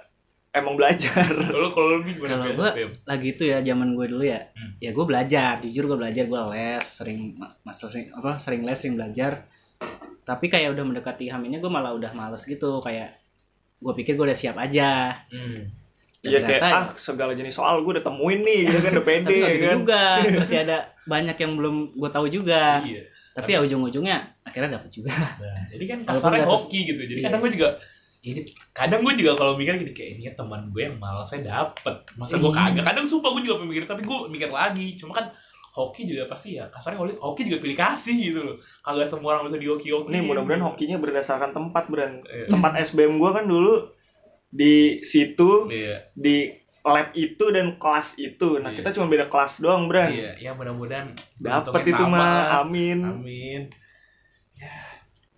[0.50, 2.90] emang belajar Kalau kalau lebih gimana Kalau Beb?
[3.05, 4.49] Lagi itu ya zaman gue dulu ya.
[4.52, 4.73] Hmm.
[4.78, 8.97] Ya gue belajar, jujur gue belajar, gue les, sering master sering apa sering les, sering
[8.97, 9.45] belajar.
[10.23, 13.17] Tapi kayak udah mendekati haminnya gue malah udah males gitu kayak
[13.78, 15.21] gue pikir gue udah siap aja.
[15.31, 15.69] Hmm.
[16.19, 19.38] Iya kayak ah segala jenis soal gue udah temuin nih gitu kan udah pede tapi
[19.38, 20.00] ya gitu kan juga
[20.43, 20.76] masih ada
[21.07, 23.02] banyak yang belum gue tahu juga Iya.
[23.38, 27.00] tapi ya ujung-ujungnya akhirnya dapet juga Nah, jadi kan kasarnya hoki gitu.
[27.07, 27.26] Jadi Iya.
[27.31, 27.69] kadang gue juga
[28.19, 28.41] ini
[28.75, 32.03] kadang gue juga kalau mikir gini kayak ini teman gue yang malasnya dapet.
[32.19, 32.75] Masa gue Iya.
[32.75, 32.85] kagak?
[32.91, 34.99] Kadang sumpah gue juga mikir tapi gue mikir lagi.
[34.99, 35.31] Cuma kan
[35.71, 38.57] hoki juga pasti ya kasarnya hoki, hoki juga pilih kasih gitu loh.
[38.83, 42.51] Kagak semua orang bisa di hoki hoki nih mudah-mudahan hokinya berdasarkan tempat Bran Iya.
[42.51, 43.75] tempat SBM gue kan dulu
[44.49, 46.09] di situ iya.
[46.13, 46.50] di
[46.83, 48.59] lab itu dan kelas itu.
[48.59, 48.83] Nah Iya.
[48.83, 52.99] kita cuma beda kelas doang Bran iya ya mudah-mudahan dapet itu mah amin.
[53.07, 53.63] Amin.
[54.59, 54.75] Ya,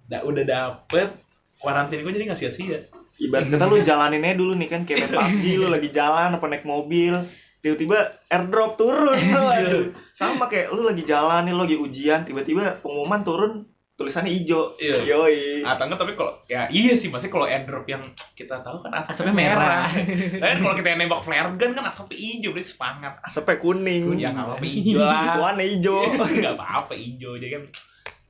[0.08, 1.12] da, udah dapet.
[1.60, 2.88] Kuarantin gue jadi nggak sia-sia.
[3.16, 6.46] ibarat kata lu jalanin aja dulu nih kan kayak main PUBG lu lagi jalan apa
[6.46, 7.12] naik mobil
[7.60, 9.84] tiba-tiba airdrop turun tuh aduh.
[10.10, 13.52] sama kayak lu lagi jalan nih lu lagi ujian tiba-tiba pengumuman turun
[13.92, 15.04] tulisannya hijau Iya.
[15.04, 18.00] yoi Atau enggak tapi kalau ya iya sih maksudnya kalau airdrop yang
[18.32, 19.84] kita tahu kan asapnya, asapnya merah
[20.40, 23.12] Tapi kalau kita yang nembak flare gun kan asapnya hijau berarti semangat.
[23.20, 25.20] asapnya kuning Ya nggak apa-apa hijau lah.
[25.28, 25.96] Ituannya hijau
[26.40, 27.62] Nggak apa-apa hijau jadi kan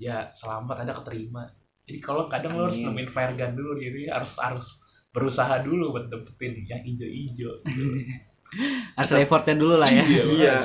[0.02, 1.46] ya selamat ada keterima.
[1.90, 2.94] Jadi kalau kadang lo harus Amin.
[2.94, 4.66] nemuin flare gun dulu gitu ya, harus harus
[5.10, 7.66] berusaha dulu buat dapetin yang hijau-hijau.
[8.98, 10.22] harus effortnya dulu lah ya Iya.
[10.26, 10.56] Iya.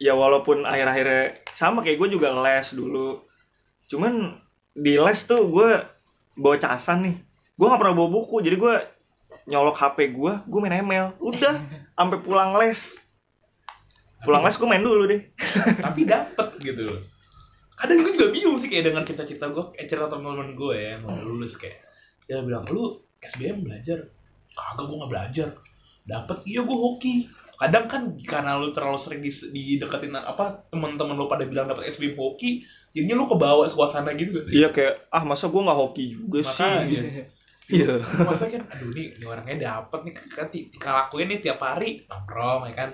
[0.00, 3.20] ya walaupun akhir-akhirnya sama kayak gue juga les dulu
[3.84, 4.40] cuman
[4.72, 5.70] di les tuh gue
[6.40, 7.16] bawa casan nih
[7.52, 8.74] gue nggak pernah bawa buku jadi gue
[9.44, 11.54] nyolok HP gue gue main ML udah
[12.00, 12.80] sampai pulang les
[14.24, 15.20] pulang les gue main dulu deh
[15.84, 17.00] tapi dapet gitu loh
[17.78, 21.14] kadang gue juga bingung sih kayak dengan cita-cita gue kayak cerita teman-teman gue ya mau
[21.14, 21.78] lulus kayak
[22.28, 23.98] dia bilang lu SBM belajar?
[24.52, 25.48] Kagak gue nggak belajar.
[26.04, 26.38] Dapet?
[26.44, 27.14] Iya gue hoki.
[27.58, 32.14] Kadang kan karena lu terlalu sering di, dideketin apa teman-teman lu pada bilang dapet SBM
[32.14, 32.62] hoki
[32.94, 34.54] jadinya lu kebawa suasana gitu gak sih?
[34.62, 36.62] Iya kayak ah masa gue nggak hoki juga sih?
[36.62, 37.02] Makanya.
[37.68, 38.00] Iya.
[38.00, 42.64] Masa kan aduh nih, nih orangnya dapet nih kan tinggal lakuin nih tiap hari nongkrong
[42.64, 42.90] ya kan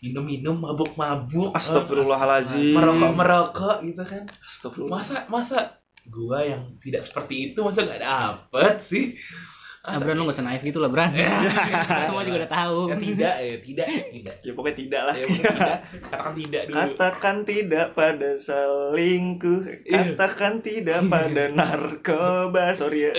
[0.00, 2.72] minum-minum mabuk-mabuk Astagfirullahaladzim.
[2.72, 4.24] merokok-merokok gitu kan.
[4.40, 4.96] Astagfirullah.
[4.98, 5.58] Masa masa
[6.04, 9.04] gua yang tidak seperti itu masa nggak dapet sih?
[9.80, 11.08] Ah, Bran lu gak usah naif gitu lah Bran.
[11.10, 11.40] Ya.
[12.04, 12.78] semua juga udah tahu.
[12.86, 14.34] Ya tidak ya tidak tidak.
[14.40, 15.14] Ya pokoknya tidak lah.
[15.14, 15.78] Ya, bukan tidak.
[16.04, 16.76] Katakan tidak dulu.
[16.76, 19.60] Katakan tidak pada selingkuh.
[19.84, 20.00] Iya.
[20.12, 22.64] Katakan tidak pada narkoba.
[22.76, 23.12] Sorry ya.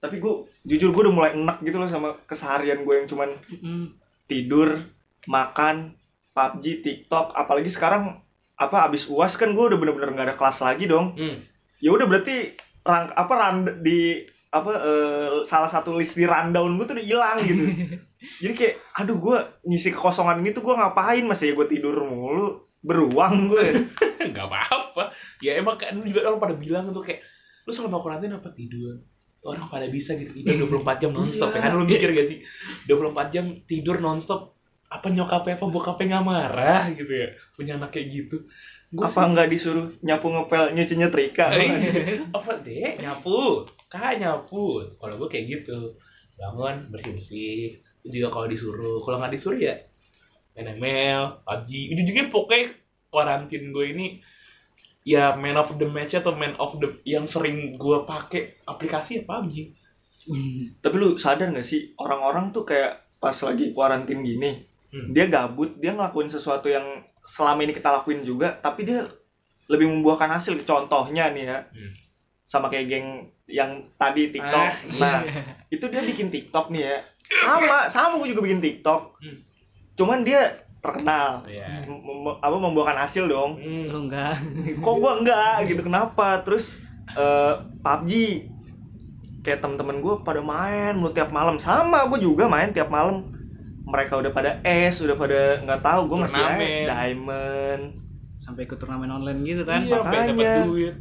[0.00, 3.86] Tapi gue jujur gue udah mulai enak gitu loh sama keseharian gue yang cuman Mm.
[4.26, 4.90] tidur,
[5.28, 5.96] makan,
[6.32, 8.22] PUBG, TikTok Apalagi sekarang
[8.60, 11.16] apa abis uas kan gue udah bener-bener gak ada kelas lagi dong.
[11.16, 11.40] Hmm.
[11.80, 12.52] ya udah berarti
[12.84, 14.20] rang apa rand di
[14.52, 17.64] apa eh, salah satu list di rundown gue tuh udah hilang gitu.
[18.44, 21.24] Jadi kayak aduh gue ngisi kekosongan ini tuh gue ngapain?
[21.24, 23.64] Masih ya gue tidur mulu beruang gue
[24.30, 25.16] nggak apa-apa.
[25.40, 27.24] Ya emang kan juga orang pada bilang tuh kayak
[27.64, 29.00] lu selama karantina apa tidur?
[29.40, 31.64] Orang pada bisa gitu tidur 24 jam nonstop ya.
[31.64, 32.44] Kan lu mikir gak sih?
[32.84, 34.59] 24 jam tidur nonstop
[34.90, 37.28] apa nyokapnya apa bokapnya nggak marah gitu ya?
[37.54, 38.36] Punya anak kayak gitu.
[38.90, 43.64] Gua apa nggak disuruh nyapu ngepel nyuci nyetrika Eh, apa deh nyapu.
[43.86, 44.82] Kak nyapu.
[44.98, 45.94] Kalau gue kayak gitu.
[46.34, 47.58] Bangun bersih bersih
[48.02, 48.98] juga kalau disuruh.
[49.06, 49.78] Kalau nggak disuruh ya
[50.58, 51.70] main ML, PUBG.
[51.94, 52.66] Itu juga pokoknya
[53.10, 54.06] karantin gue ini
[55.06, 59.22] ya man of the match atau man of the yang sering gue pakai aplikasi ya
[59.24, 59.54] PUBG.
[60.84, 65.14] Tapi lu sadar gak sih orang-orang tuh kayak pas lagi kuarantin gini, Hmm.
[65.14, 66.82] dia gabut, dia ngelakuin sesuatu yang
[67.22, 69.06] selama ini kita lakuin juga, tapi dia
[69.66, 70.58] lebih membuahkan hasil.
[70.62, 71.92] Contohnya nih ya, Hmm.
[72.44, 73.08] sama kayak geng
[73.46, 74.66] yang tadi TikTok.
[74.66, 75.18] Ah, nah,
[75.68, 76.98] itu dia bikin TikTok nih ya.
[77.38, 79.22] Sama, sama gue juga bikin TikTok.
[79.22, 79.38] Hmm.
[79.94, 81.44] Cuman dia terkenal.
[81.46, 81.86] Iya.
[81.86, 83.54] Mem- mem- apa membuahkan hasil dong.
[83.56, 83.86] Hmm.
[83.86, 84.42] Lu enggak.
[84.82, 86.42] Kok gua enggak gitu kenapa?
[86.42, 86.66] Terus
[87.10, 88.10] eh, PUBG
[89.40, 93.24] kayak temen-temen gue pada main mulu tiap malam sama gue juga main tiap malam
[93.82, 96.84] mereka udah pada S udah pada nggak tahu gue masih Turnamen.
[96.86, 97.82] diamond
[98.40, 99.84] Sampai ikut turnamen online gitu kan.
[99.84, 100.64] iya, sampai dapat makanya.
[100.64, 100.94] duit.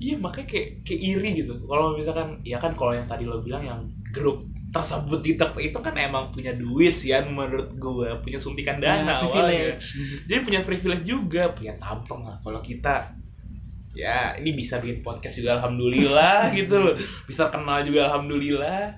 [0.00, 1.52] Iya, makanya kayak kayak iri gitu.
[1.66, 3.80] Kalau misalkan ya kan kalau yang tadi lo bilang yang
[4.14, 8.78] grup tersebut di TikTok itu kan emang punya duit sih kan menurut gue punya suntikan
[8.78, 9.76] dana Nah, awalnya.
[10.24, 12.38] Jadi punya privilege juga, punya tampang lah.
[12.40, 13.12] Kalau kita
[13.90, 16.94] ya ini bisa bikin podcast juga alhamdulillah gitu loh.
[17.26, 18.94] Bisa kenal juga alhamdulillah.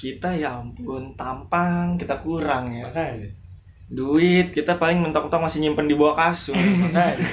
[0.00, 2.88] Kita ya ampun tampang kita kurang ya.
[2.88, 3.28] Makanya,
[3.92, 6.56] duit kita paling mentok-mentok masih nyimpen di bawah kasur.
[6.88, 7.28] Makanya.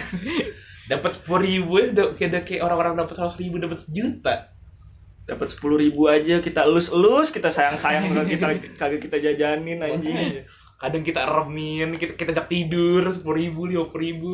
[0.87, 4.55] dapat sepuluh ribu ya kayak kayak orang-orang dapat seratus ribu dapat sejuta.
[5.27, 8.45] dapat sepuluh ribu aja kita elus-elus kita sayang-sayang kagak kita
[8.79, 10.47] kagak kita jajanin anjing.
[10.79, 14.31] Kadang kita remin kita kita ajak tidur sepuluh ribu lima puluh ribu.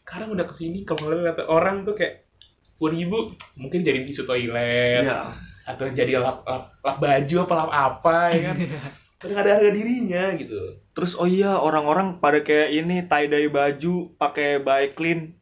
[0.00, 2.24] Sekarang udah ke sini kalau ngeliat orang tuh kayak
[2.64, 3.16] sepuluh ribu
[3.60, 5.04] mungkin jadi tisu toilet.
[5.04, 8.56] Ya atau jadi lap, lap, lap baju apa lap apa ya kan
[9.24, 14.14] kadang ada harga dirinya gitu Terus oh iya orang-orang pada kayak ini tie dye baju
[14.14, 15.34] pakai bike clean.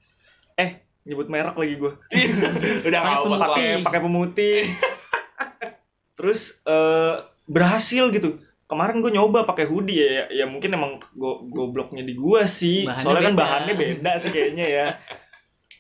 [0.57, 1.93] Eh nyebut merek lagi gue.
[2.89, 4.59] udah nggak apa Pakai pakai pemutih.
[6.19, 8.41] Terus eh, berhasil gitu.
[8.65, 12.89] Kemarin gue nyoba pakai hoodie ya, ya, ya mungkin emang go gobloknya di gua sih.
[12.89, 13.43] Bahannya Soalnya kan beda.
[13.45, 14.87] bahannya beda sih kayaknya ya.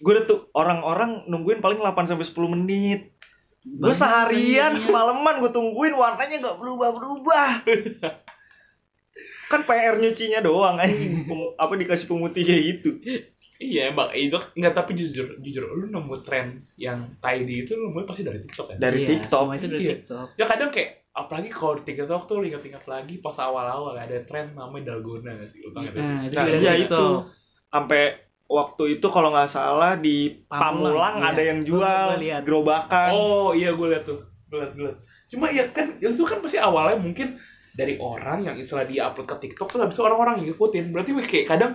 [0.04, 3.11] Gue udah tuh orang-orang nungguin paling 8 sampai 10 menit.
[3.62, 7.48] Gue seharian semalaman gue tungguin warnanya nggak berubah-berubah.
[9.46, 12.88] kan PR nyucinya doang Pem- apa dikasih pemutih kayak gitu.
[13.58, 18.06] iya emang itu nggak tapi jujur jujur lu nemu tren yang tidy itu lu nemuin
[18.08, 19.44] pasti dari TikTok ya Dari Iya, TikTok.
[19.52, 19.92] Itu dari Iya.
[19.94, 20.26] TikTok.
[20.34, 24.90] ya kadang kayak apalagi kalau di TikTok tuh ingat-ingat lagi pas awal-awal ada tren namanya
[24.90, 25.84] dalgona sih lu sih?
[25.94, 27.04] Nah, itu Nah, dari iya itu.
[27.68, 28.02] Sampai
[28.48, 31.28] waktu itu kalau nggak salah di Pamulang, Pamulang iya.
[31.32, 32.42] ada yang jual gua lihat.
[32.44, 33.10] gerobakan.
[33.12, 34.98] Oh iya gue liat tuh, gue liat, gue liat.
[35.32, 37.40] Cuma ya kan itu kan pasti awalnya mungkin
[37.72, 40.92] dari orang yang istilah dia upload ke TikTok tuh habis orang-orang ngikutin.
[40.92, 41.72] Berarti kayak kadang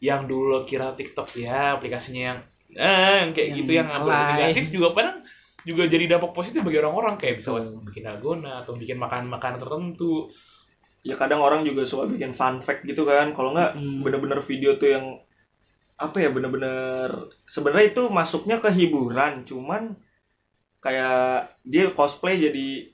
[0.00, 2.38] yang dulu kira TikTok ya aplikasinya yang
[2.70, 5.18] eh yang kayak Yang gitu yang upload negatif juga kadang
[5.60, 7.84] juga jadi dampak positif bagi orang-orang kayak bisa Betul.
[7.84, 10.28] bikin dalgona atau bikin makan-makanan tertentu.
[11.00, 13.32] Ya kadang orang juga suka bikin fun fact gitu kan.
[13.32, 14.04] Kalau nggak Mm.
[14.04, 15.04] bener-bener video tuh yang
[16.00, 17.08] apa ya bener-bener
[17.44, 19.92] sebenarnya itu masuknya ke hiburan cuman
[20.80, 21.20] kayak
[21.62, 22.88] dia cosplay jadi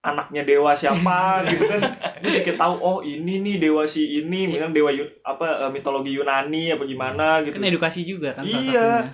[0.00, 1.80] anaknya dewa siapa gitu kan
[2.20, 4.92] dia kayak tahu oh ini nih dewa si ini misalnya dewa
[5.24, 8.84] apa eh, mitologi Yunani apa gimana gitu Kan edukasi juga kan salah Iya.
[8.84, 9.12] satunya.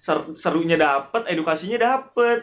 [0.00, 2.40] Ser- serunya dapet edukasinya dapet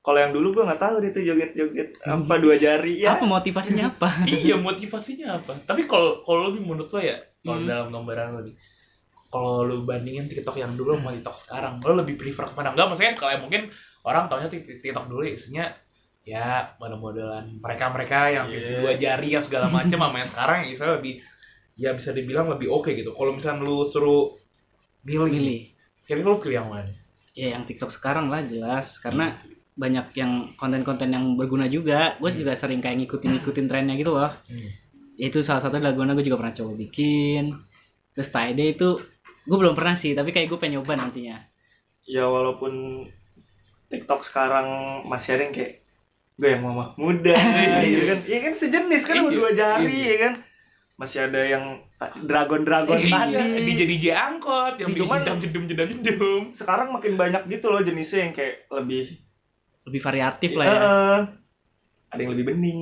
[0.00, 3.90] kalau yang dulu gua nggak tahu dia tuh joget-joget apa dua jari ya Apa motivasinya
[3.90, 4.22] apa?
[4.22, 5.58] iya motivasinya apa?
[5.66, 7.66] Tapi kalau kalau lebih menurut lo ya kalau Hmm.
[7.66, 8.54] dalam gambaran lo nih
[9.36, 12.72] kalau lu bandingin TikTok yang dulu sama TikTok sekarang, lo lebih prefer ke mana?
[12.72, 13.68] Enggak, maksudnya kalau mungkin
[14.00, 15.68] orang taunya Tik- TikTok dulu isinya
[16.24, 18.80] ya model-modelan mereka-mereka yang Iya.
[18.80, 21.14] dua jari yang segala macam sama yang sekarang yang lebih
[21.76, 23.12] ya bisa dibilang lebih oke gitu.
[23.12, 24.32] Kalau misalnya lu suruh
[25.04, 25.60] milih, Milih.
[26.02, 26.90] kira-kira lu pilih yang mana?
[27.36, 29.36] Ya yang TikTok sekarang lah jelas karena
[29.76, 32.16] banyak yang konten-konten yang berguna juga.
[32.16, 32.40] Gue Hmm.
[32.40, 34.32] juga sering kayak ngikutin-ngikutin trennya gitu loh.
[34.48, 34.70] Hmm.
[35.20, 37.60] Itu salah satu lagu gue juga pernah coba bikin.
[38.16, 38.96] Terus Taide itu
[39.46, 41.38] gue belum pernah sih, tapi kayak gue pengen nyoba nantinya.
[42.04, 43.02] ya walaupun
[43.86, 44.66] TikTok sekarang
[45.04, 45.72] masih ada yang kayak
[46.36, 47.34] gue yang mama muda
[47.80, 50.06] gitu kan iya kan sejenis kan Iya, dua jari iya.
[50.06, 50.32] ya kan
[50.96, 51.64] masih ada yang
[52.22, 56.42] dragon dragon Iya, tadi DJ DJ angkot yang Cuman- jedam jedum jedam jedum.
[56.52, 59.18] sekarang makin banyak gitu loh jenisnya yang kayak lebih
[59.82, 60.74] Lebih variatif lah ya.
[60.74, 61.20] Eh,
[62.08, 62.78] ada yang lebih bening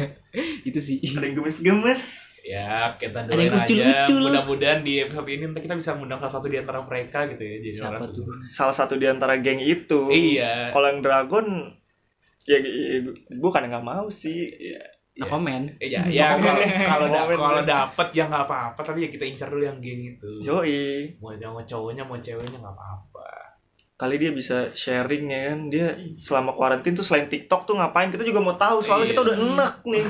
[0.68, 0.98] itu sih.
[1.06, 2.00] ada yang gemes-gemes
[2.44, 4.04] Ya, kita doain aja.
[4.04, 7.56] Mudah-mudahan di episode ini nanti kita bisa mengundang salah satu di antara mereka gitu ya.
[7.58, 8.24] Jadi Siapa orang- tuh?
[8.52, 10.68] salah satu di antara geng itu Iya.
[10.70, 11.46] kalau yang dragon
[12.44, 13.00] ya, ya
[13.32, 14.80] gue kadang nggak mau sih Iya.
[15.14, 15.78] Nah, komen.
[15.78, 17.06] Iya, ya kalau kalau
[17.38, 17.70] kalau gue.
[17.70, 20.30] dapet ya nggak apa-apa, tapi ya kita incar dulu yang geng itu.
[20.42, 23.30] yoi Mau mau cowoknya mau ceweknya nggak apa-apa.
[23.94, 25.86] Kali dia bisa sharing ya kan dia
[26.18, 29.24] selama kuarantin tuh selain TikTok tuh ngapain kita juga mau tahu soalnya kita Iya.
[29.24, 30.06] udah enak nih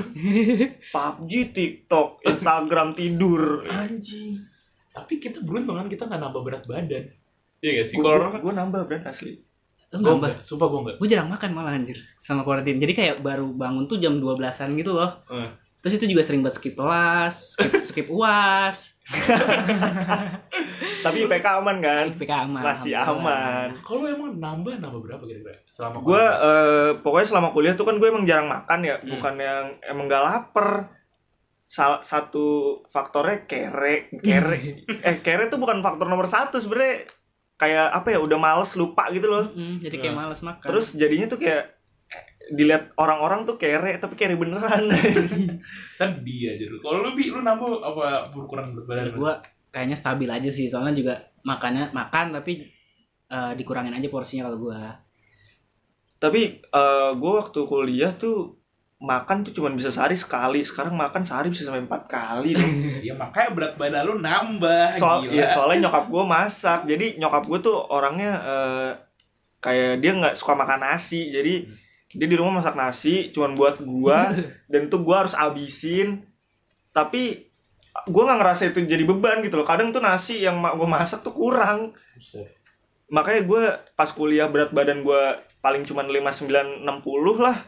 [0.95, 4.41] PUBG TikTok Instagram tidur anjing
[4.89, 7.11] Tapi kita beruntung kan kita nggak nambah berat badan.
[7.59, 7.95] Iya gak sih?
[7.95, 9.43] gue Kalau orang nambah brand asli
[9.91, 10.17] gue nambah.
[10.17, 10.97] enggak, sumpah gue enggak.
[10.99, 12.79] Gue jarang makan malah anjir sama kuarantin.
[12.79, 15.19] Jadi kayak baru bangun tuh jam 12-an gitu loh.
[15.29, 15.51] Eh.
[15.83, 18.94] Terus itu juga sering buat skip kelas, skip, skip UAS,
[21.05, 22.61] tapi IPK aman kan IPK aman.
[22.63, 25.55] masih aman Kalau emang nambah nambah berapa kira-kira?
[25.71, 29.11] Selama gue eh, pokoknya selama kuliah tuh kan gue emang jarang makan ya Hmm.
[29.11, 30.67] bukan yang emang gak lapar
[31.67, 34.57] salah satu faktornya kere kere
[35.05, 37.05] eh kere tuh bukan faktor nomor satu sebenarnya
[37.55, 40.19] kayak apa ya udah males lupa gitu loh Mm, jadi kayak Nah.
[40.25, 40.65] males makan.
[40.65, 41.74] terus jadinya tuh kayak
[42.53, 44.93] dilihat orang-orang tuh kere tapi kere beneran
[46.01, 46.77] sedih aja lu.
[46.85, 49.17] Kalau lu bi lu nambah apa berkurang berat badan?
[49.17, 49.33] gue
[49.73, 50.69] kayaknya stabil aja sih.
[50.69, 51.15] Soalnya juga
[51.47, 52.69] makannya makan tapi
[53.33, 54.81] eh, dikurangin aja porsinya kalau gue.
[56.21, 58.57] tapi eh, gue waktu kuliah tuh
[59.05, 62.71] makan tuh cuma bisa sehari sekali sekarang makan sehari bisa sampai empat kali loh.
[63.09, 64.97] ya makanya berat badan lu nambah.
[64.97, 65.37] soal gila.
[65.37, 68.91] ya soalnya nyokap gue masak jadi nyokap gue tuh orangnya eh,
[69.61, 71.84] kayak dia nggak suka makan nasi jadi
[72.15, 74.19] dia di rumah masak nasi cuman buat gue
[74.73, 76.25] dan tuh gue harus abisin
[76.95, 77.51] tapi
[77.95, 81.23] gue nggak ngerasa itu jadi beban gitu loh kadang tuh nasi yang mak gue masak
[81.23, 81.95] tuh kurang
[83.11, 83.63] makanya gue
[83.95, 85.23] pas kuliah berat badan gue
[85.63, 87.63] paling cuman 59 60 lah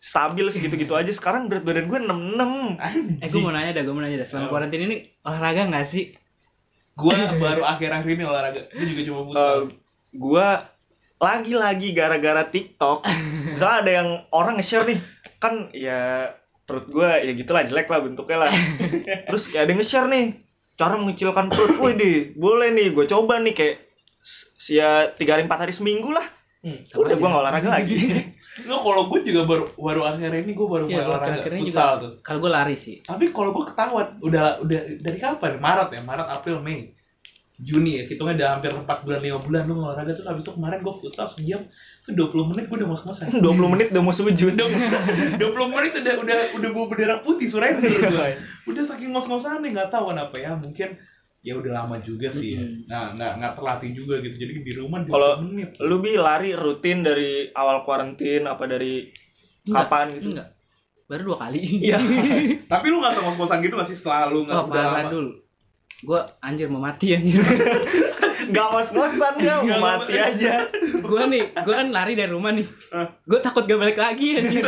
[0.00, 3.20] stabil segitu-gitu aja sekarang berat badan gue 66 Anjing.
[3.20, 4.28] Eh gue mau nanya dah, gue mau nanya dah.
[4.32, 4.52] Selama Apa?
[4.56, 6.04] kuarantin ini olahraga nggak sih?
[7.00, 8.60] Gua baru akhir-akhir ini olahraga.
[8.72, 9.48] Gua juga cuma futsal.
[9.48, 9.60] Eh,
[10.16, 10.46] gua
[11.20, 13.04] lagi-lagi gara-gara TikTok.
[13.54, 14.98] Misalnya ada yang orang nge-share nih,
[15.36, 16.32] kan ya
[16.64, 18.50] perut gua ya gitulah jelek lah bentuknya lah.
[19.28, 20.24] Terus kayak ada yang nge-share nih,
[20.80, 21.76] cara mengecilkan perut.
[21.78, 23.76] Wih deh, boleh nih, gue coba nih kayak
[24.56, 26.24] sia tiga hari empat hari seminggu lah.
[26.64, 26.80] Hmm.
[26.96, 27.96] Udah gua nggak olahraga lagi.
[28.60, 31.62] Nggak, kalau gue juga baru baru akhir ini gue baru mulai gua olahraga akhir-akhir ini
[31.70, 32.12] futsal tuh.
[32.20, 32.96] Kalau gue lari sih.
[33.00, 35.56] Tapi kalau gue ketahuan udah udah dari kapan?
[35.56, 36.92] Maret ya, Maret, April, Mei.
[37.60, 40.80] Juni ya, hitungnya udah hampir 4 bulan 5 bulan lu olahraga tuh habis itu kemarin
[40.80, 41.60] gue futsal sejam
[42.00, 43.28] tuh 20 menit gue udah mau ngos-ngosan.
[43.36, 43.44] 20
[43.76, 44.52] menit udah mau sujud.
[44.56, 44.68] Udah
[45.36, 48.32] 20 menit udah udah udah bawa bendera putih surrender gua.
[48.70, 50.94] Udah saking ngos-ngosan nih nggak tahu kenapa ya, mungkin
[51.40, 52.64] ya udah lama juga sih ya.
[52.86, 54.36] Nah, nggak nggak terlatih juga gitu.
[54.36, 55.32] Jadi di rumah 20 Kalau.
[55.84, 59.08] Lu bi lari rutin dari awal kuarantin apa dari
[59.64, 60.28] Enggak, kapan gitu?
[60.32, 60.48] Enggak.
[61.04, 61.60] Baru dua kali.
[61.60, 61.98] Iya.
[62.72, 65.10] Tapi lu nggak sama ngos-ngosan gitu nggak sih selalu nggak Oh, udah lama?
[65.10, 65.32] dulu.
[66.00, 67.40] Gue anjir mau mati anjir.
[68.50, 70.28] Gak ngos-ngosan ya, Nggak, mau mati nggak.
[70.32, 70.54] aja.
[70.90, 72.66] gue nih, gue kan lari dari rumah nih.
[73.22, 74.64] Gue takut gak balik lagi anjir.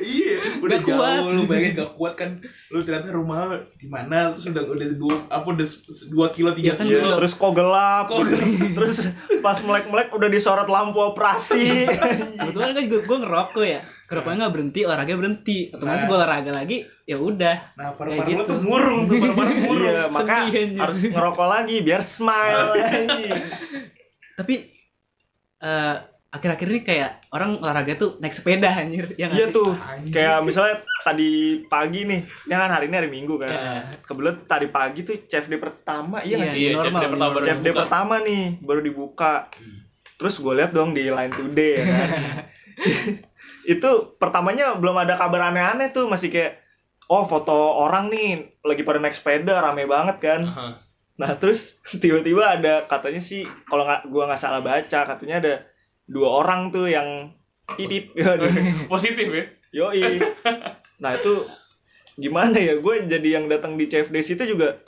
[0.00, 1.20] iya udah Nggak jauh kuat.
[1.30, 2.30] lu bayangin gak kuat kan
[2.70, 3.38] lu ternyata rumah
[3.76, 5.68] di mana terus udah udah dua apa udah
[6.08, 8.04] dua kilo tiga Ya kan kilo terus kok gelap.
[8.08, 8.20] Kok
[8.80, 8.96] terus
[9.38, 11.86] pas melek-melek udah disorot lampu operasi.
[12.40, 13.80] Kebetulan kan gue, gue ngerokok ya.
[14.04, 15.58] Ngerokoknya nggak berhenti, olahraga berhenti.
[15.68, 16.06] Otomatis Nah.
[16.06, 17.56] gue olahraga lagi, ya udah.
[17.72, 18.44] nah Kayak paru-paru lu gitu.
[18.44, 20.80] tuh murung tuh paru-paru murung iya, maka Sedih, anjir.
[20.80, 22.68] harus ngerokok lagi biar smile.
[22.84, 23.40] anjing.
[24.34, 24.54] Tapi
[25.58, 25.96] eh
[26.28, 29.14] akhir-akhir ini kayak orang olahraga tuh naik sepeda anjir.
[29.14, 29.70] Ya nggak Iya tuh.
[29.72, 30.10] Anjing.
[30.10, 31.30] Kayak misalnya tadi
[31.64, 33.48] pagi nih, ini kan hari ini hari Minggu kan.
[33.48, 34.02] Iya.
[34.02, 36.60] Kebetulan tadi pagi tuh CFD pertama, iya nggak Iya, sih?
[36.60, 37.78] Iya, normal, CFD pertama baru CFD dibuka.
[37.80, 39.32] pertama nih baru dibuka.
[39.48, 39.78] Hmm.
[40.14, 42.08] Terus gue lihat dong di Line Today ya kan.
[43.64, 46.60] itu pertamanya belum ada kabar aneh-aneh tuh masih kayak
[47.08, 50.40] oh foto orang nih lagi pada naik sepeda rame banget kan.
[50.44, 50.68] Aha.
[51.20, 55.54] Nah terus tiba-tiba ada katanya sih kalau nggak gua nggak salah baca katanya ada
[56.04, 57.32] dua orang tuh yang
[57.76, 58.12] titit
[58.92, 60.20] positif ya yoi.
[61.00, 61.48] Nah itu
[62.14, 64.78] gimana ya gue jadi yang datang di CFD situ juga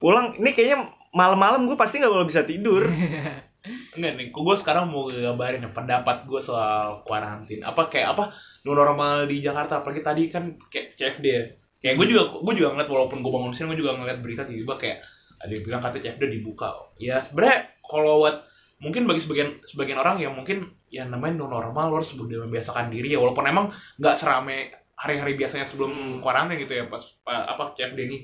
[0.00, 2.88] pulang ini kayaknya malam-malam gue pasti nggak bakal bisa tidur.
[3.96, 8.24] enggak nih gue sekarang mau gambarin ya, pendapat gue soal kuarantin apa kayak apa
[8.66, 9.82] normal di Jakarta?
[9.82, 11.42] Apalagi tadi kan kayak CFD ya.
[11.82, 14.74] Kayak gue juga gue juga ngeliat walaupun gue bangun sini gue juga ngeliat berita tiba-tiba
[14.78, 14.98] kayak
[15.36, 16.68] ada yang bilang katanya CFD dibuka.
[16.98, 18.36] Ya sebenarnya kalau buat
[18.82, 23.18] mungkin bagi sebagian sebagian orang yang mungkin ya namanya normal lo harus membiasakan diri ya.
[23.22, 28.18] Walaupun emang nggak serame hari-hari biasanya sebelum kuarantin gitu ya pas pa- apa CFD ini.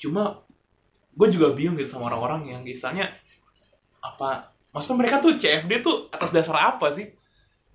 [0.00, 0.42] Cuma
[1.16, 3.08] gue juga bingung gitu sama orang-orang yang misalnya
[4.04, 7.08] apa maksudnya mereka tuh CFD tuh atas dasar apa sih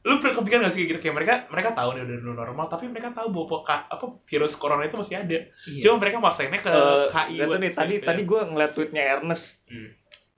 [0.02, 3.10] lu pernah kepikiran gak sih kira kayak mereka mereka tahu nih udah normal tapi mereka
[3.12, 5.82] tahu bahwa ka- apa virus corona itu masih ada Iya.
[5.84, 8.06] cuma mereka maksainnya ke Eh, KI buat nih tadi CFD.
[8.06, 9.46] tadi gue ngeliat tweetnya Ernest.
[9.66, 9.90] Hmm.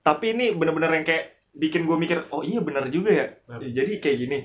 [0.02, 3.28] Tapi ini bener-bener yang kayak bikin gue mikir, oh iya bener juga ya.
[3.46, 3.60] Bener.
[3.62, 4.40] Ya, Jadi kayak gini,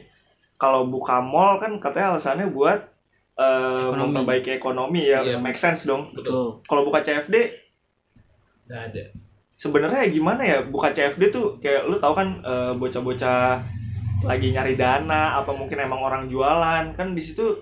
[0.57, 2.79] kalau buka mall kan katanya alasannya buat
[3.35, 3.43] eh,
[3.85, 3.99] Ekonomi.
[4.05, 5.37] memperbaiki ekonomi ya, Iya.
[5.37, 6.11] make sense dong.
[6.13, 6.47] betul Betul.
[6.65, 7.35] Kalau buka CFD,
[8.65, 9.05] nggak ada
[9.59, 13.67] sebenarnya gimana ya buka CFD tuh kayak lu tahu kan eh, bocah-bocah
[14.23, 17.59] lagi nyari dana apa mungkin emang orang jualan kan di situ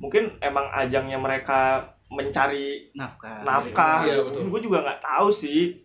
[0.00, 3.44] mungkin emang ajangnya mereka mencari nafkah.
[3.44, 3.98] nafkah.
[4.04, 4.48] Iya, betul.
[4.48, 5.80] gue juga nggak tahu sih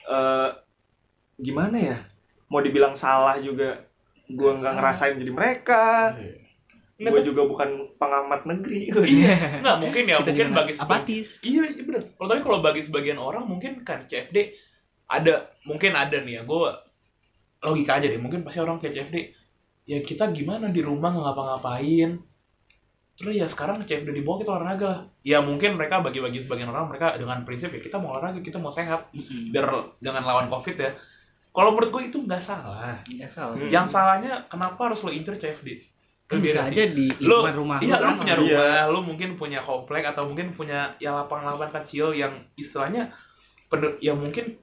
[0.00, 0.48] eh
[1.40, 1.98] gimana ya
[2.52, 3.84] mau dibilang salah juga
[4.28, 6.16] gue nggak ngerasain jadi mereka.
[7.00, 8.92] Nggak, gue juga bukan pengamat negeri.
[8.92, 11.28] Iya, nggak mungkin ya, kita mungkin bagi apatis.
[11.40, 12.02] Iya, iya bener.
[12.12, 14.52] Kalau tapi kalau bagi sebagian orang mungkin kan CFD
[15.10, 15.34] ada,
[15.66, 16.42] mungkin ada nih ya.
[16.46, 16.70] Gue
[17.60, 18.16] logika aja deh.
[18.16, 19.16] Mungkin pasti orang kayak CFD.
[19.84, 22.22] Ya kita gimana di rumah nggak ngapa-ngapain.
[23.18, 25.00] Terus ya sekarang CFD di bawah kita olahraga lah.
[25.20, 28.70] Ya mungkin mereka bagi-bagi sebagian orang mereka dengan prinsip ya kita mau olahraga, kita mau
[28.70, 29.10] sehat
[29.52, 29.66] biar
[29.98, 30.94] dengan lawan COVID ya.
[31.50, 33.02] Kalau menurut gue itu nggak salah.
[33.04, 33.68] nggak salah Hmm.
[33.68, 35.90] Yang salahnya kenapa harus lo incer CFD?
[36.30, 38.42] kan Beda bisa aja di Lo- rumah Iya, lu lu kan punya Iya.
[38.46, 43.10] rumah, lu mungkin punya komplek atau mungkin punya ya lapang-lapang kecil yang istilahnya
[43.98, 44.54] ya mungkin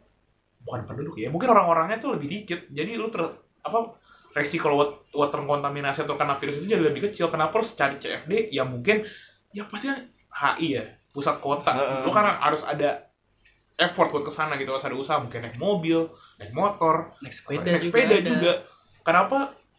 [0.67, 2.67] bukan penduduk ya, mungkin orang-orangnya tuh lebih dikit.
[2.67, 3.23] Jadi lu ter
[3.63, 3.95] apa
[4.35, 7.31] resiko wat- water kontaminasi atau kena virus itu jadi lebih kecil.
[7.31, 8.51] Kenapa harus cari CFD?
[8.51, 9.07] Ya mungkin
[9.55, 9.87] ya pasti
[10.29, 10.83] HI ya,
[11.15, 11.71] pusat kota.
[11.71, 12.03] Heeh.
[12.03, 13.07] Lu kan harus ada
[13.79, 17.65] effort buat ke sana gitu, harus ada usaha mungkin naik mobil, naik motor, naik sepeda
[17.65, 18.29] naik juga sepeda ada.
[18.29, 18.51] juga.
[19.07, 19.37] Kenapa?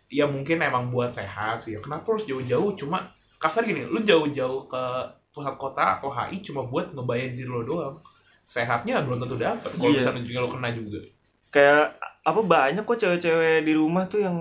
[0.09, 1.77] Ya mungkin emang buat sehat sih.
[1.85, 2.73] Kenapa harus jauh-jauh?
[2.81, 4.83] Cuma kasar gini, lu jauh-jauh ke
[5.37, 7.97] pusat kota atau HI cuma buat ngebayar diri lo doang.
[8.49, 9.71] Sehatnya belum tentu dapet.
[9.71, 9.99] Kalau Iya.
[10.03, 11.01] misalnya juga lo kena juga.
[11.49, 11.87] kayak
[12.23, 14.37] apa banyak kok cewek-cewek di rumah tuh yang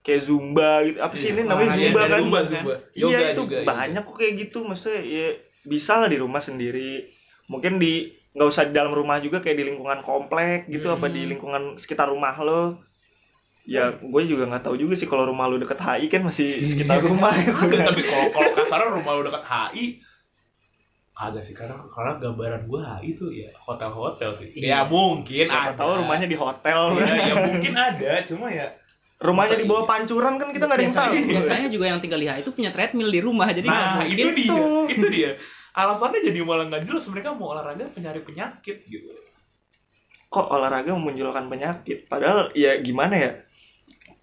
[0.00, 1.32] kayak zumba gitu apa sih Iya.
[1.32, 2.74] ini namanya Ah, iya, zumba ada kan Zumba, Zumba.
[2.74, 3.64] iya Yoga itu juga, iya.
[3.64, 5.26] banyak kok kayak gitu maksudnya ya
[5.62, 6.90] bisa lah di rumah sendiri
[7.46, 7.92] mungkin di
[8.30, 11.14] nggak usah di dalam rumah juga kayak di lingkungan komplek gitu apa Hmm.
[11.14, 12.82] di lingkungan sekitar rumah lo
[13.64, 16.98] ya gue juga nggak tahu juga sih kalau rumah lo deket HI kan masih sekitar
[17.00, 20.02] rumah gitu Kagak, kan tapi kalau kalau kasarnya rumah lo dekat HI
[21.14, 24.50] Kagak sih, karena, karena gambaran gue HI tuh ya hotel-hotel sih.
[24.52, 24.78] Ya Iya.
[24.84, 25.78] mungkin siapa ada.
[25.78, 28.66] tahu rumahnya di hotel Ya, ya mungkin ada, cuma ya
[29.16, 29.90] rumahnya di bawah iya?
[29.94, 32.70] pancuran kan kita nggak ada yang biasanya, tahu biasanya juga yang tinggal di itu punya
[32.70, 34.84] treadmill di rumah jadi Nah, mungkin itu dia, tuh.
[34.90, 35.30] itu dia.
[35.74, 39.10] Alasannya jadi malah nggak jelas mereka mau olahraga penyari penyakit gitu.
[40.26, 43.30] kok olahraga memunculkan penyakit padahal ya gimana ya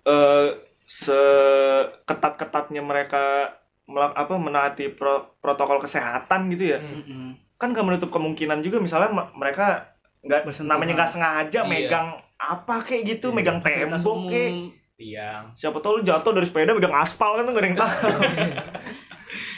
[0.04, 0.48] eh
[0.86, 3.56] seketat-ketatnya mereka
[3.88, 7.02] apa menaati pro- protokol kesehatan gitu ya Hmm.
[7.02, 7.28] Mm-mm.
[7.56, 11.68] kan gak menutup kemungkinan juga misalnya mereka nggak namanya nggak sengaja Iya.
[11.68, 14.52] megang apa kayak gitu Iya, megang tembok kayak.
[14.94, 15.44] Tiang.
[15.56, 17.92] siapa tahu lu jatuh dari sepeda megang aspal kan tuh gak ada yang tahu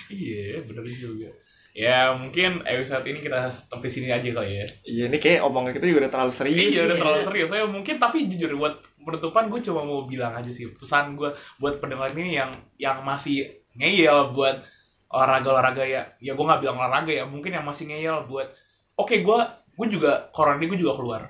[0.09, 1.29] Iya, bener juga.
[1.73, 4.65] Ya mungkin episode ini kita sampai sini aja kali ya.
[4.85, 7.01] iya ini kayak omongan kita juga udah terlalu serius Iya udah iya.
[7.01, 7.47] terlalu serius.
[7.49, 11.75] Saya mungkin tapi jujur buat penutupan gue cuma mau bilang aja sih pesan gue buat
[11.77, 14.65] pendengar ini yang yang masih ngeyel buat
[15.13, 16.01] olahraga olahraga ya.
[16.17, 17.23] Ya gue nggak bilang olahraga ya.
[17.25, 18.49] Mungkin yang masih ngeyel buat
[18.97, 19.39] oke gue
[19.73, 21.21] gue juga corona ini gue juga keluar.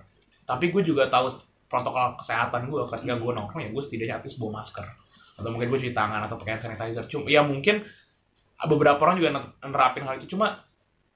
[0.43, 1.31] Tapi gue juga tahu
[1.71, 4.85] protokol kesehatan gue ketika gue nongkrong ya gue setidaknya least bawa masker
[5.33, 7.09] atau mungkin gue cuci tangan atau pakai sanitizer.
[7.09, 7.81] Cuma ya mungkin
[8.69, 9.29] beberapa orang juga
[9.65, 10.63] nerapin hal itu cuma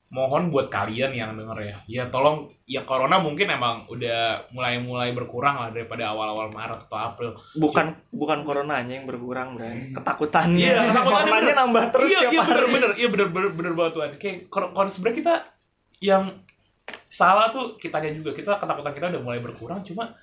[0.07, 1.77] mohon buat kalian yang denger ya.
[1.87, 7.31] Ya tolong ya corona mungkin emang udah mulai-mulai berkurang lah daripada awal-awal Maret atau April.
[7.59, 9.91] Bukan bukan coronanya yang berkurang Bray.
[9.91, 10.63] Ketakutannya.
[10.63, 11.57] Iya, ketakutannya bener.
[11.59, 12.55] nambah terus iya tiap iya hari.
[12.55, 12.67] bener.
[12.71, 14.09] Bener iya bener bener bener banget Tuhan.
[14.15, 15.33] Kayak kor- kalau sebenarnya kita
[15.99, 16.23] yang
[17.11, 18.31] salah tuh kitanya juga.
[18.31, 20.15] Kita ketakutan kita udah mulai berkurang cuma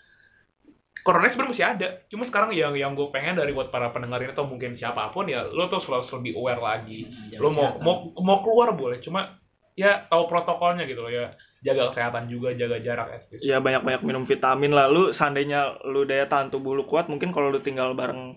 [1.05, 1.89] corona sebenarnya masih ada.
[2.09, 5.29] Cuma sekarang yang yang gue pengen dari buat para pendengar ini atau mungkin siapa pun
[5.29, 7.05] ya lo tuh selalu lebih aware lagi.
[7.29, 9.44] Jaga lo mau mau mau keluar boleh cuma
[9.75, 11.35] ya tahu protokolnya gitu loh ya.
[11.65, 13.41] Jaga kesehatan juga jaga jarak at least.
[13.41, 14.73] ya banyak-banyak minum vitamin.
[14.77, 18.37] Lah lu seandainya lu daya tahan tubuh lu kuat mungkin kalau lu tinggal bareng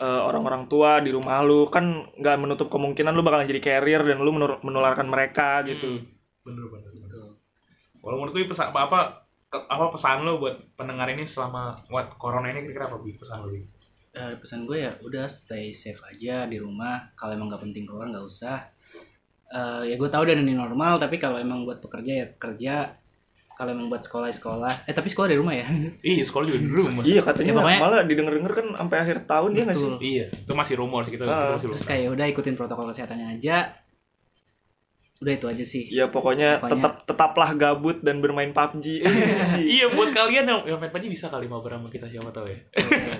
[0.00, 4.18] eh, orang-orang tua di rumah lu kan nggak menutup kemungkinan lu bakalan jadi carrier dan
[4.24, 6.02] lu menur- menularkan mereka gitu.
[6.02, 6.08] Hmm,
[6.42, 7.22] bener bener bener.
[8.00, 9.00] Kalau menurut gue pesan apa apa
[9.54, 13.60] apa pesan lo buat pendengar ini selama buat corona ini kira-kira apa pesan lo Bi?
[14.14, 17.12] Eh, pesan gue ya udah stay safe aja di rumah.
[17.14, 18.73] Kalau emang nggak penting keluar nggak usah
[19.54, 22.98] Eh, ya gue tahu udah ini normal tapi kalau emang buat pekerja ya kerja.
[23.54, 25.62] Kalau emang buat sekolah sekolah eh tapi sekolah di rumah ya?
[26.04, 27.02] Iya sekolah juga di rumah.
[27.02, 27.48] iya katanya.
[27.48, 29.90] Ya, pokoknya- malah didengar-dengar kan sampai akhir tahun ya nggak sih?
[30.02, 33.26] Iya itu masih rumor sih kita Ah, kita masih terus kayak udah ikutin protokol kesehatannya
[33.32, 33.56] aja.
[35.14, 35.86] Udah itu aja sih.
[35.88, 39.06] Ya pokoknya, Pokoknya- tetap tetaplah gabut dan bermain PUBG
[39.70, 39.86] iya.
[39.88, 42.58] Buat kalian yang yang main PUBG bisa kali mabar sama kita siapa tahu ya.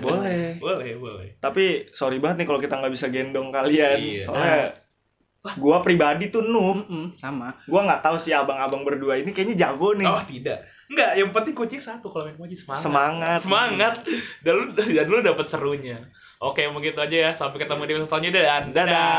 [0.03, 0.59] Boleh.
[0.59, 1.39] Boleh boleh.
[1.39, 3.97] Tapi sorry banget nih kalau kita nggak bisa gendong kalian.
[3.97, 4.21] Iya.
[4.21, 4.59] soalnya
[5.61, 6.85] gua pribadi tuh noob.
[6.85, 7.53] Mm-mm, sama.
[7.69, 10.09] Gua nggak tahu sih abang-abang berdua ini kayaknya jago nih.
[10.09, 10.65] Oh tidak.
[10.85, 12.83] Enggak yang penting kucing satu kalau main PUBG semangat.
[12.85, 13.39] Semangat.
[13.41, 13.93] Semangat.
[14.45, 15.97] Dan lu dan lu dapat serunya.
[16.37, 17.31] Oke mungkin itu aja ya.
[17.33, 18.41] Sampai ketemu di episode selanjutnya.
[18.45, 19.09] Dan dadah